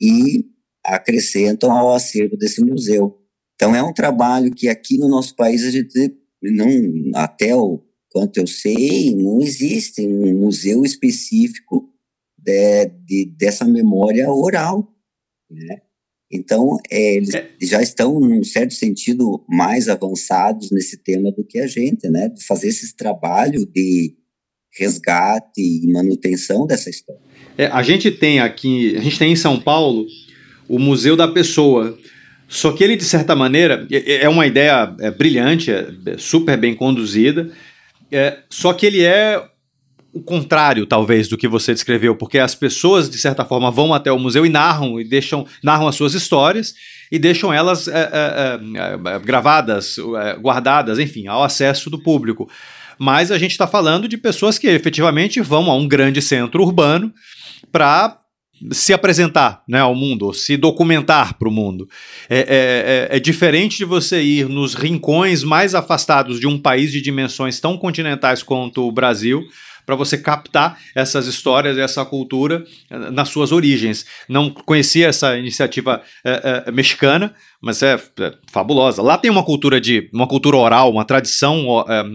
[0.00, 0.46] e
[0.84, 3.21] acrescentam ao acervo desse museu.
[3.62, 6.66] Então, é um trabalho que aqui no nosso país a gente não,
[7.14, 11.88] até o quanto eu sei, não existe um museu específico
[12.36, 14.92] de, de dessa memória oral,
[15.48, 15.80] né?
[16.28, 17.50] Então, é, eles é.
[17.62, 22.30] já estão, num certo sentido, mais avançados nesse tema do que a gente, né?
[22.30, 24.16] De fazer esse trabalho de
[24.76, 27.22] resgate e manutenção dessa história.
[27.56, 30.06] É, a gente tem aqui, a gente tem em São Paulo
[30.68, 31.96] o Museu da Pessoa,
[32.52, 36.74] só que ele, de certa maneira, é uma ideia é, brilhante, é, é super bem
[36.74, 37.50] conduzida,
[38.10, 39.42] é, só que ele é
[40.12, 44.12] o contrário, talvez, do que você descreveu, porque as pessoas, de certa forma, vão até
[44.12, 46.74] o museu e narram e deixam narram as suas histórias
[47.10, 48.60] e deixam elas é, é,
[49.14, 49.96] é, gravadas,
[50.38, 52.50] guardadas, enfim, ao acesso do público.
[52.98, 57.10] Mas a gente está falando de pessoas que efetivamente vão a um grande centro urbano
[57.72, 58.18] para
[58.70, 61.88] se apresentar né, ao mundo, se documentar para o mundo.
[62.28, 66.92] É, é, é, é, diferente de você ir nos rincões mais afastados de um país
[66.92, 69.42] de dimensões tão continentais quanto o Brasil,
[69.84, 74.06] para você captar essas histórias, essa cultura eh, nas suas origens.
[74.28, 79.02] Não conhecia essa iniciativa é, mexicana, mas é, é, fabulosa.
[79.02, 81.66] Lá tem uma cultura de uma cultura oral, uma tradição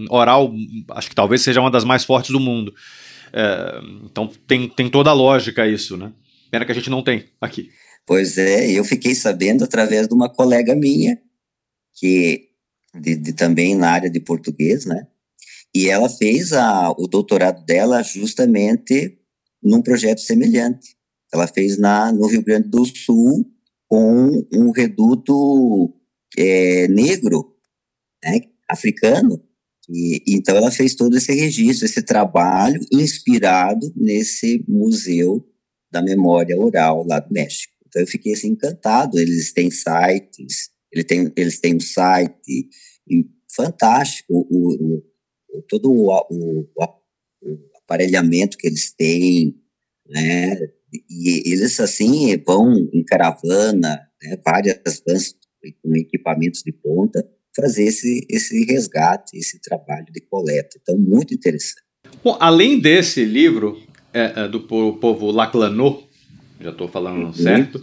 [0.08, 0.50] oral,
[0.92, 2.74] acho que talvez seja uma das mais fortes do mundo.
[4.10, 6.10] então tem, tem toda a lógica isso, né?
[6.50, 7.70] Pena que a gente não tem aqui.
[8.06, 11.20] Pois é, eu fiquei sabendo através de uma colega minha,
[11.94, 12.48] que
[12.94, 15.06] de, de, também na área de português, né?
[15.74, 19.18] E ela fez a, o doutorado dela justamente
[19.62, 20.96] num projeto semelhante.
[21.32, 23.44] Ela fez na, no Rio Grande do Sul
[23.86, 25.94] com um reduto
[26.36, 27.54] é, negro,
[28.24, 29.42] né, africano.
[29.88, 35.46] E, então ela fez todo esse registro, esse trabalho inspirado nesse museu
[35.90, 37.72] da memória oral lá do México.
[37.86, 39.18] Então eu fiquei assim encantado.
[39.18, 42.68] Eles têm sites, eles têm, eles têm um site
[43.54, 45.02] fantástico, o,
[45.54, 49.56] o, todo o, o, o, aparelhamento que eles têm,
[50.06, 50.56] né?
[51.10, 54.38] E eles assim vão em caravana, né?
[54.44, 55.34] várias vans
[55.82, 60.78] com equipamentos de ponta fazer esse, esse resgate, esse trabalho de coleta.
[60.80, 61.82] Então, muito interessante.
[62.22, 63.82] Bom, além desse livro,
[64.18, 66.02] é, é, do povo Laclanô,
[66.60, 67.32] já estou falando uhum.
[67.32, 67.80] certo.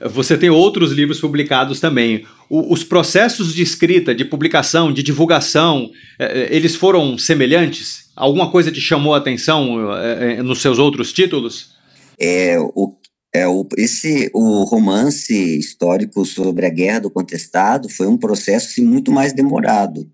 [0.00, 2.24] Você tem outros livros publicados também.
[2.48, 8.10] O, os processos de escrita, de publicação, de divulgação, é, é eles foram semelhantes?
[8.14, 11.74] Alguma coisa te chamou a atenção é, é, nos seus outros títulos?
[12.18, 12.96] É, o,
[13.34, 18.84] é, o, esse, o romance histórico sobre a Guerra do Contestado foi um processo assim,
[18.84, 20.08] muito mais demorado.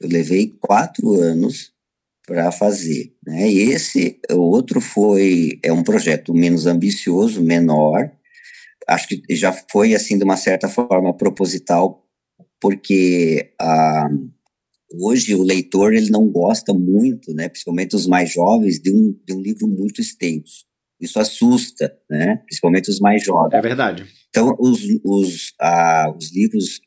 [0.00, 1.72] Eu levei quatro anos
[2.30, 3.12] para fazer.
[3.26, 3.50] Né?
[3.50, 8.08] E esse outro foi é um projeto menos ambicioso, menor.
[8.88, 12.06] Acho que já foi assim de uma certa forma proposital
[12.60, 14.08] porque ah,
[14.92, 19.34] hoje o leitor ele não gosta muito, né, principalmente os mais jovens, de um, de
[19.34, 20.66] um livro muito extenso.
[21.00, 23.58] Isso assusta, né, principalmente os mais jovens.
[23.58, 24.06] É verdade.
[24.28, 26.80] Então, os, os, ah, os livros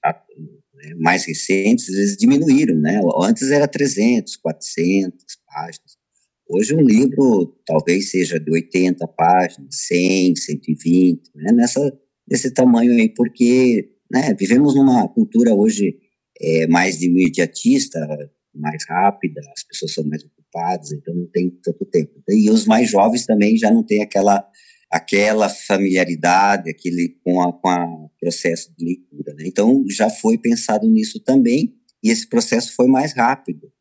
[0.97, 2.99] mais recentes, eles diminuíram, né?
[3.21, 5.13] Antes era 300, 400
[5.47, 5.97] páginas.
[6.47, 11.51] Hoje um livro talvez seja de 80 páginas, 100, 120, né?
[11.53, 15.97] Nessa, desse tamanho aí, porque né, vivemos numa cultura hoje
[16.39, 17.99] é, mais imediatista,
[18.53, 22.11] mais rápida, as pessoas são mais ocupadas, então não tem tanto tempo.
[22.29, 24.45] E os mais jovens também já não têm aquela
[24.93, 29.33] aquela familiaridade, aquele com a, com a processo de leitura.
[29.33, 29.45] Né?
[29.47, 31.73] Então já foi pensado nisso também
[32.03, 33.71] e esse processo foi mais rápido,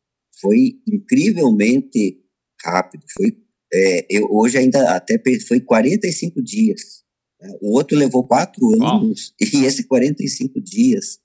[0.41, 2.19] foi incrivelmente
[2.65, 3.03] rápido.
[3.15, 3.37] Foi
[3.71, 7.03] é, eu hoje ainda até foi 45 dias.
[7.39, 7.55] Né?
[7.61, 9.45] O outro levou quatro anos oh.
[9.55, 11.19] e esse 45 dias.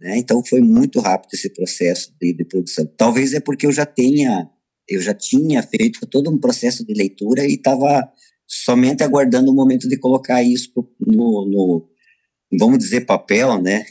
[0.00, 0.18] Né?
[0.18, 2.84] Então foi muito rápido esse processo de, de produção.
[2.96, 4.50] Talvez é porque eu já tenha
[4.88, 8.12] eu já tinha feito todo um processo de leitura e estava
[8.50, 11.88] somente aguardando o momento de colocar isso no, no,
[12.58, 13.84] vamos dizer, papel, né?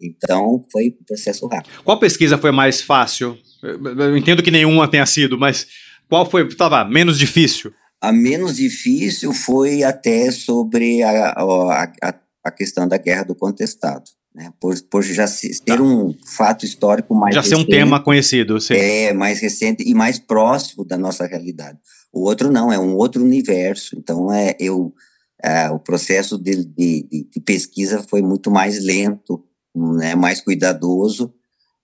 [0.00, 1.82] Então, foi um processo rápido.
[1.84, 3.36] Qual pesquisa foi mais fácil?
[3.62, 5.66] Eu entendo que nenhuma tenha sido, mas
[6.08, 7.72] qual foi, estava menos difícil?
[8.00, 14.04] A menos difícil foi até sobre a, a, a questão da guerra do contestado.
[14.38, 14.52] Né?
[14.60, 15.82] Por, por já ser tá.
[15.82, 18.74] um fato histórico mais Já recente, ser um tema conhecido, sim.
[18.74, 21.76] É, mais recente e mais próximo da nossa realidade.
[22.12, 23.98] O outro não, é um outro universo.
[23.98, 24.94] Então, é, eu,
[25.42, 31.34] é, o processo de, de, de, pesquisa foi muito mais lento, né, mais cuidadoso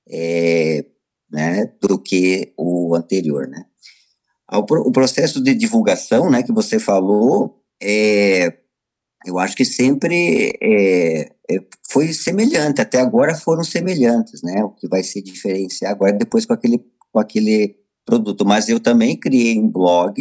[0.09, 0.85] é,
[1.29, 3.49] né, do que o anterior.
[3.49, 3.65] Né.
[4.53, 8.59] O, processo de divulgação né, que você falou, é,
[9.27, 11.34] eu acho que sempre é,
[11.90, 14.64] foi semelhante, até agora foram semelhantes, né?
[14.64, 18.45] O que vai se diferenciar agora depois com aquele, com aquele produto.
[18.45, 20.14] Mas eu também criei um blog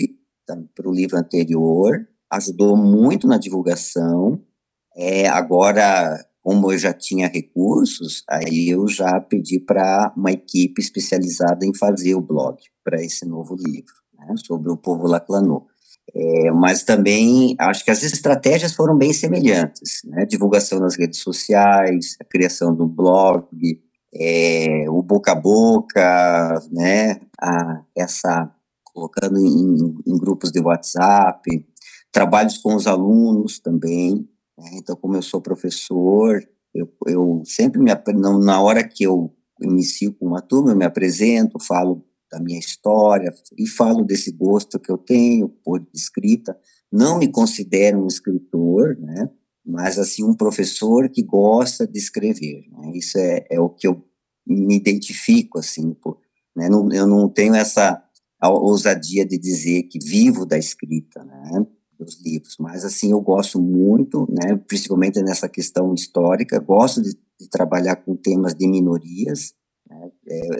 [0.45, 4.41] tá, para o livro anterior, ajudou muito na divulgação.
[4.95, 11.65] É, agora, como eu já tinha recursos, aí eu já pedi para uma equipe especializada
[11.65, 15.67] em fazer o blog para esse novo livro, né, sobre o povo laclanô.
[16.15, 20.25] É, mas também acho que as estratégias foram bem semelhantes, né?
[20.25, 23.47] Divulgação nas redes sociais, a criação do blog,
[24.13, 27.19] é, o boca a boca, né?
[27.41, 28.51] A, essa
[28.83, 31.65] colocando em, em, grupos de WhatsApp,
[32.11, 34.29] trabalhos com os alunos também.
[34.55, 34.69] Né?
[34.73, 36.39] Então, como eu sou professor,
[36.75, 37.91] eu, eu sempre me
[38.39, 43.31] na hora que eu inicio com uma turma, eu me apresento, falo da minha história
[43.55, 46.57] e falo desse gosto que eu tenho por escrita.
[46.91, 49.29] Não me considero um escritor, né?
[49.63, 52.65] Mas assim um professor que gosta de escrever.
[52.71, 52.91] Né?
[52.95, 54.03] Isso é, é o que eu
[54.45, 55.93] me identifico assim.
[55.93, 56.17] Por,
[56.55, 56.67] né?
[56.69, 58.03] não, eu não tenho essa
[58.41, 61.65] ousadia de dizer que vivo da escrita, né?
[61.97, 64.57] Dos livros, mas assim eu gosto muito, né?
[64.67, 69.53] Principalmente nessa questão histórica, gosto de, de trabalhar com temas de minorias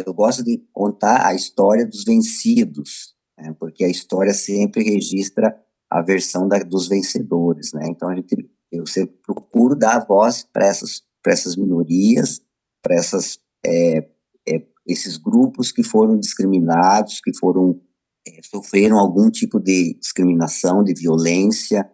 [0.06, 3.56] eu gosto de contar a história dos vencidos, né?
[3.60, 5.56] porque a história sempre registra
[5.90, 7.72] a versão da, dos vencedores.
[7.74, 7.88] Né?
[7.88, 12.42] Então, a gente, eu sempre procuro dar voz para essas, essas minorias,
[12.82, 14.10] para essas, é,
[14.48, 17.80] é, esses grupos que foram discriminados, que foram
[18.28, 21.90] é, sofreram algum tipo de discriminação, de violência,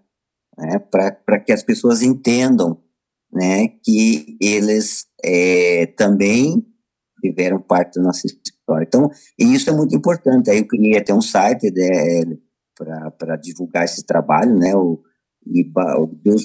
[0.57, 0.79] né?
[0.79, 2.81] para que as pessoas entendam
[3.31, 6.65] né, que eles é, também
[7.19, 8.85] tiveram parte da nossa história.
[8.87, 10.49] Então, isso é muito importante.
[10.49, 12.37] Aí eu criei até um site né,
[13.17, 14.75] para divulgar esse trabalho, né?
[14.75, 15.01] O,
[15.45, 15.69] e,
[16.23, 16.43] Deus,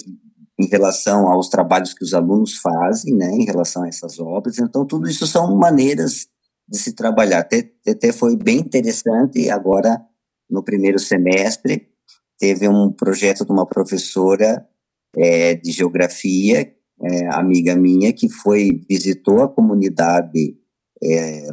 [0.58, 3.30] em relação aos trabalhos que os alunos fazem, né?
[3.30, 4.58] Em relação a essas obras.
[4.58, 6.28] Então, tudo isso são maneiras
[6.68, 7.40] de se trabalhar.
[7.40, 9.50] Até, até foi bem interessante.
[9.50, 10.00] Agora,
[10.48, 11.88] no primeiro semestre,
[12.38, 14.66] teve um projeto de uma professora
[15.16, 20.56] é, de geografia, é, amiga minha, que foi visitou a comunidade
[21.03, 21.49] é,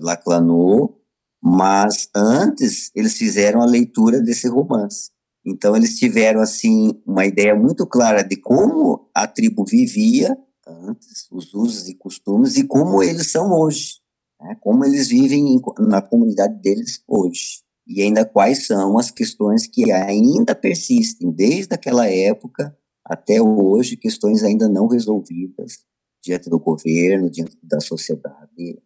[1.41, 5.09] mas antes eles fizeram a leitura desse romance.
[5.45, 10.37] Então eles tiveram assim uma ideia muito clara de como a tribo vivia
[10.67, 13.95] antes, os usos e costumes e como eles são hoje,
[14.39, 14.55] né?
[14.61, 19.91] como eles vivem em, na comunidade deles hoje e ainda quais são as questões que
[19.91, 25.79] ainda persistem desde aquela época até hoje, questões ainda não resolvidas
[26.23, 28.79] diante do governo, diante da sociedade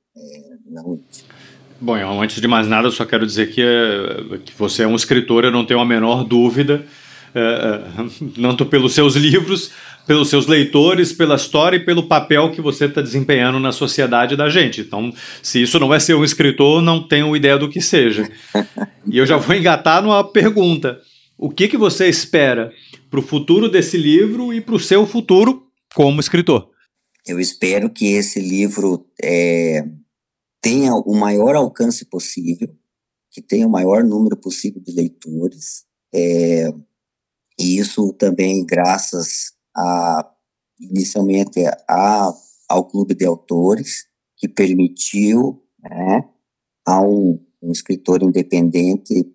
[0.65, 0.99] não.
[1.79, 4.95] Bom, antes de mais nada, eu só quero dizer que, é, que você é um
[4.95, 6.85] escritor, eu não tenho a menor dúvida,
[7.33, 7.81] é,
[8.41, 9.71] tanto pelos seus livros
[10.05, 14.49] pelos seus leitores, pela história e pelo papel que você está desempenhando na sociedade da
[14.49, 14.81] gente.
[14.81, 15.11] Então,
[15.41, 18.29] se isso não é ser um escritor, não tenho ideia do que seja.
[19.07, 20.99] E eu já vou engatar numa pergunta:
[21.37, 22.71] o que, que você espera
[23.07, 26.69] para o futuro desse livro e para o seu futuro como escritor?
[27.27, 29.85] Eu espero que esse livro é,
[30.65, 32.75] tenha o maior alcance possível,
[33.29, 35.85] que tenha o maior número possível de leitores.
[36.11, 36.73] É,
[37.59, 40.27] e isso também graças a,
[40.79, 42.33] inicialmente a,
[42.67, 46.27] ao clube de autores, que permitiu né,
[46.83, 49.31] a um, um escritor independente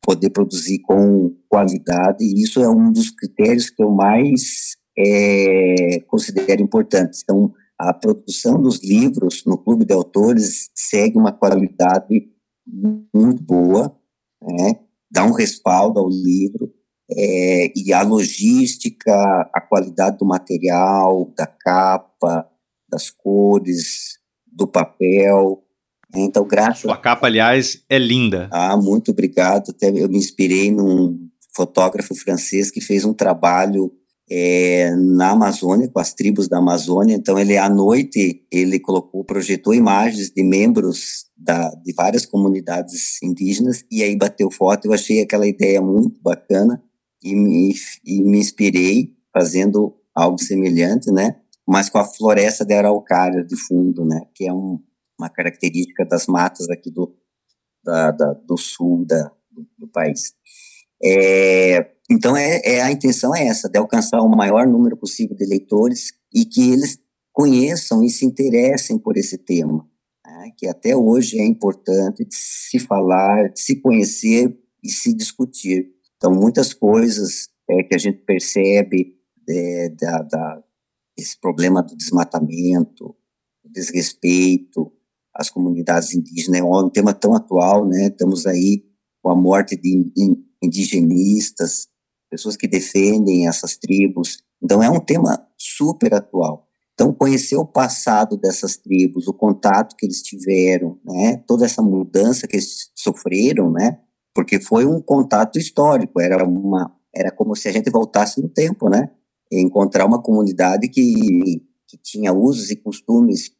[0.00, 6.62] poder produzir com qualidade, e isso é um dos critérios que eu mais é, considero
[6.62, 7.22] importantes.
[7.24, 12.28] Então, a produção dos livros no Clube de Autores segue uma qualidade
[13.14, 13.96] muito boa,
[14.42, 14.80] né?
[15.10, 16.72] dá um respaldo ao livro,
[17.10, 19.12] é, e a logística,
[19.54, 22.46] a qualidade do material, da capa,
[22.88, 25.62] das cores, do papel.
[26.12, 26.22] Né?
[26.22, 26.90] Então, graças.
[26.90, 28.48] A capa, aliás, é linda.
[28.52, 29.70] Ah, muito obrigado.
[29.70, 31.18] Até eu me inspirei num
[31.54, 33.90] fotógrafo francês que fez um trabalho
[34.30, 37.14] é, na Amazônia, com as tribos da Amazônia.
[37.14, 43.84] Então, ele à noite ele colocou, projetou imagens de membros da, de várias comunidades indígenas
[43.90, 44.86] e aí bateu foto.
[44.86, 46.82] Eu achei aquela ideia muito bacana
[47.22, 47.74] e me,
[48.04, 51.36] e me inspirei fazendo algo semelhante, né?
[51.66, 54.22] Mas com a floresta de araucária de fundo, né?
[54.34, 54.80] Que é um,
[55.18, 57.14] uma característica das matas aqui do,
[57.84, 60.34] da, da, do sul da, do, do país.
[61.02, 65.44] É, então, é, é, a intenção é essa, de alcançar o maior número possível de
[65.44, 66.98] leitores e que eles
[67.32, 69.86] conheçam e se interessem por esse tema,
[70.26, 75.92] né, que até hoje é importante de se falar, de se conhecer e se discutir.
[76.16, 79.14] Então, muitas coisas é, que a gente percebe
[79.48, 80.64] é, da, da,
[81.16, 83.14] esse problema do desmatamento,
[83.62, 84.92] do desrespeito
[85.32, 88.08] às comunidades indígenas, é um tema tão atual, né?
[88.08, 88.84] Estamos aí
[89.22, 89.96] com a morte de
[90.62, 91.88] indigenistas,
[92.30, 94.42] pessoas que defendem essas tribos.
[94.62, 96.68] Então, é um tema super atual.
[96.94, 102.48] Então, conhecer o passado dessas tribos, o contato que eles tiveram, né, toda essa mudança
[102.48, 104.00] que eles sofreram, né,
[104.34, 108.88] porque foi um contato histórico, era uma, era como se a gente voltasse no tempo,
[108.88, 109.10] né,
[109.50, 113.52] e encontrar uma comunidade que, que tinha usos e costumes,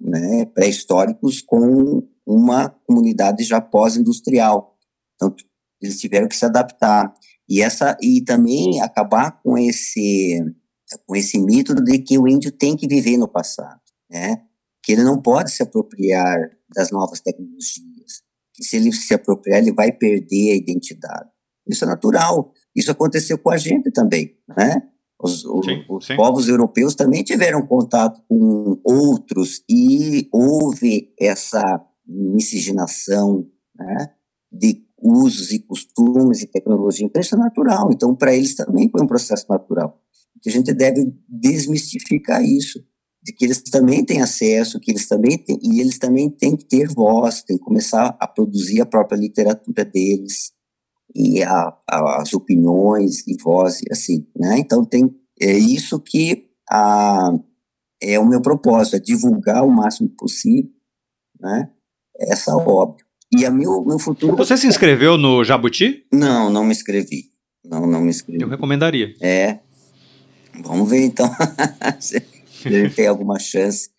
[0.00, 4.76] né, pré-históricos com uma comunidade já pós-industrial.
[5.14, 5.32] Então,
[5.80, 7.12] eles tiveram que se adaptar.
[7.48, 10.40] E essa e também acabar com esse
[11.06, 14.42] com esse mito de que o índio tem que viver no passado, né?
[14.82, 18.22] Que ele não pode se apropriar das novas tecnologias.
[18.54, 21.30] Que se ele se apropriar, ele vai perder a identidade.
[21.68, 22.52] Isso é natural.
[22.74, 24.82] Isso aconteceu com a gente também, né?
[25.22, 26.16] Os, sim, os sim.
[26.16, 34.12] povos europeus também tiveram contato com outros e houve essa miscigenação, né?
[34.50, 37.10] De usos e costumes e tecnologia.
[37.18, 37.90] Isso é natural.
[37.92, 40.00] Então, para eles também foi um processo natural.
[40.42, 42.82] Que a gente deve desmistificar isso,
[43.22, 46.64] de que eles também têm acesso, que eles também têm, e eles também têm que
[46.64, 50.52] ter voz, têm que começar a produzir a própria literatura deles,
[51.14, 54.58] e a, a, as opiniões e voz, assim, né?
[54.58, 57.32] Então, tem, é isso que a,
[58.00, 60.70] é o meu propósito, é divulgar o máximo possível,
[61.38, 61.70] né?
[62.16, 63.04] Essa obra.
[63.32, 64.36] E a meu, meu futuro.
[64.36, 66.04] Você se inscreveu no Jabuti?
[66.12, 67.30] Não, não me inscrevi.
[67.64, 68.42] Não, não me inscrevi.
[68.42, 69.14] Eu recomendaria.
[69.20, 69.60] É.
[70.62, 71.30] Vamos ver então
[72.00, 72.22] se
[72.64, 73.90] ele tem alguma chance.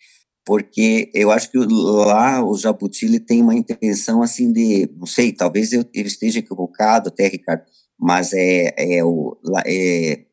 [0.45, 4.89] Porque eu acho que lá o Jabuti ele tem uma intenção assim de.
[4.97, 7.63] Não sei, talvez eu, eu esteja equivocado até, Ricardo,
[7.97, 10.25] mas é, é, o, é,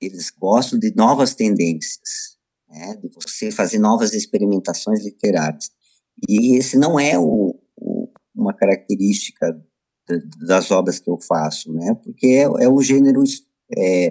[0.00, 2.38] eles gostam de novas tendências,
[2.68, 5.70] né, de você fazer novas experimentações literárias.
[6.28, 7.59] E esse não é o,
[8.40, 9.60] uma característica
[10.46, 11.94] das obras que eu faço, né?
[12.02, 13.22] Porque é, é um gênero
[13.76, 14.06] é,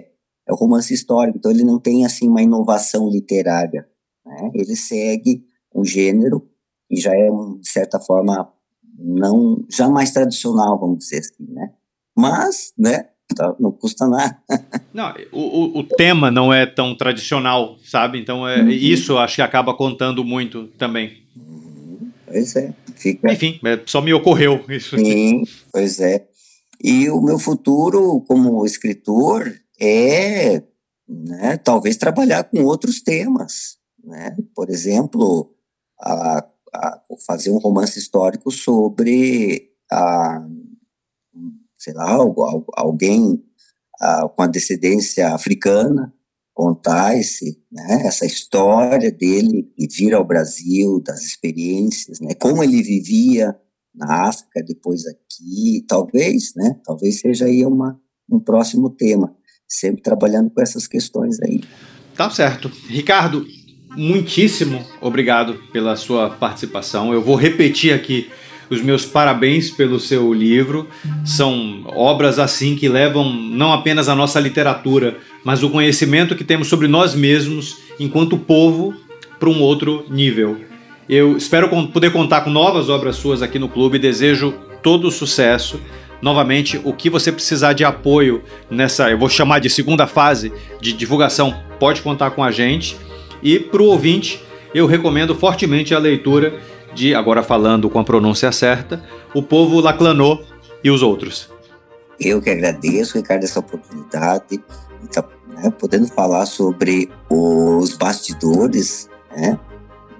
[0.48, 3.86] é o romance histórico, então ele não tem assim uma inovação literária,
[4.24, 4.50] né?
[4.54, 6.48] Ele segue um gênero
[6.90, 8.52] e já é de certa forma
[8.98, 11.72] não já mais tradicional, vamos dizer assim, né?
[12.16, 13.08] Mas, né?
[13.34, 14.36] Tá, não custa nada.
[14.92, 18.18] não, o, o, tema não é tão tradicional, sabe?
[18.18, 18.68] Então é, uhum.
[18.70, 21.22] isso acho que acaba contando muito também.
[22.30, 22.72] Pois é.
[22.94, 23.32] Fica...
[23.32, 24.96] Enfim, é, só me ocorreu isso.
[24.96, 26.28] Sim, pois é.
[26.82, 30.62] E o meu futuro como escritor é,
[31.08, 34.36] né, talvez trabalhar com outros temas, né?
[34.54, 35.52] Por exemplo,
[36.00, 40.46] a, a fazer um romance histórico sobre a,
[41.76, 42.16] sei lá,
[42.76, 43.42] alguém
[44.00, 46.14] a, com a descendência africana,
[46.60, 52.82] contar esse, né, essa história dele e vir ao Brasil, das experiências, né, como ele
[52.82, 53.56] vivia
[53.94, 57.98] na África, depois aqui, talvez, né, talvez seja aí uma,
[58.30, 59.34] um próximo tema,
[59.66, 61.62] sempre trabalhando com essas questões aí.
[62.14, 62.70] Tá certo.
[62.88, 63.46] Ricardo,
[63.96, 67.14] muitíssimo obrigado pela sua participação.
[67.14, 68.30] Eu vou repetir aqui
[68.70, 70.88] os meus parabéns pelo seu livro.
[71.24, 76.68] São obras assim que levam não apenas a nossa literatura, mas o conhecimento que temos
[76.68, 78.94] sobre nós mesmos enquanto povo
[79.38, 80.58] para um outro nível.
[81.08, 83.98] Eu espero poder contar com novas obras suas aqui no clube.
[83.98, 85.80] Desejo todo o sucesso.
[86.22, 90.92] Novamente, o que você precisar de apoio nessa, eu vou chamar de segunda fase de
[90.92, 92.96] divulgação, pode contar com a gente.
[93.42, 94.38] E para o ouvinte,
[94.74, 96.60] eu recomendo fortemente a leitura
[96.94, 99.02] de, agora falando com a pronúncia certa,
[99.34, 100.40] O Povo Laclanô
[100.82, 101.50] e os Outros.
[102.18, 104.62] Eu que agradeço, Ricardo, essa oportunidade
[105.12, 109.58] tá, né, podendo falar sobre os bastidores né,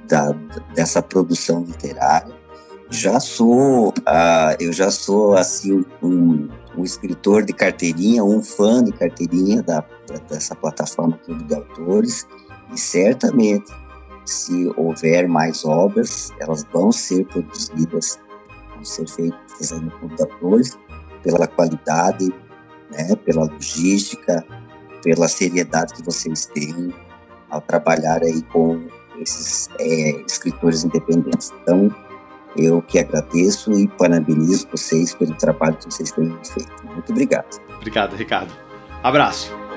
[0.09, 0.35] da,
[0.75, 2.35] dessa produção literária.
[2.89, 8.91] Já sou, uh, eu já sou assim um, um, escritor de carteirinha, um fã de
[8.91, 12.27] carteirinha da, da, dessa plataforma Clube de Autores
[12.75, 13.71] e certamente
[14.25, 18.19] se houver mais obras, elas vão ser produzidas,
[18.75, 20.79] vão ser feitas no computadores
[21.23, 22.33] pela qualidade,
[22.91, 24.45] né, pela logística,
[25.03, 26.93] pela seriedade que vocês têm
[27.49, 28.87] ao trabalhar aí com
[29.19, 31.53] esses é, escritores independentes.
[31.63, 31.95] Então,
[32.57, 36.87] eu que agradeço e parabenizo vocês pelo trabalho que vocês têm feito.
[36.87, 37.61] Muito obrigado.
[37.77, 38.53] Obrigado, Ricardo.
[39.03, 39.70] Abraço.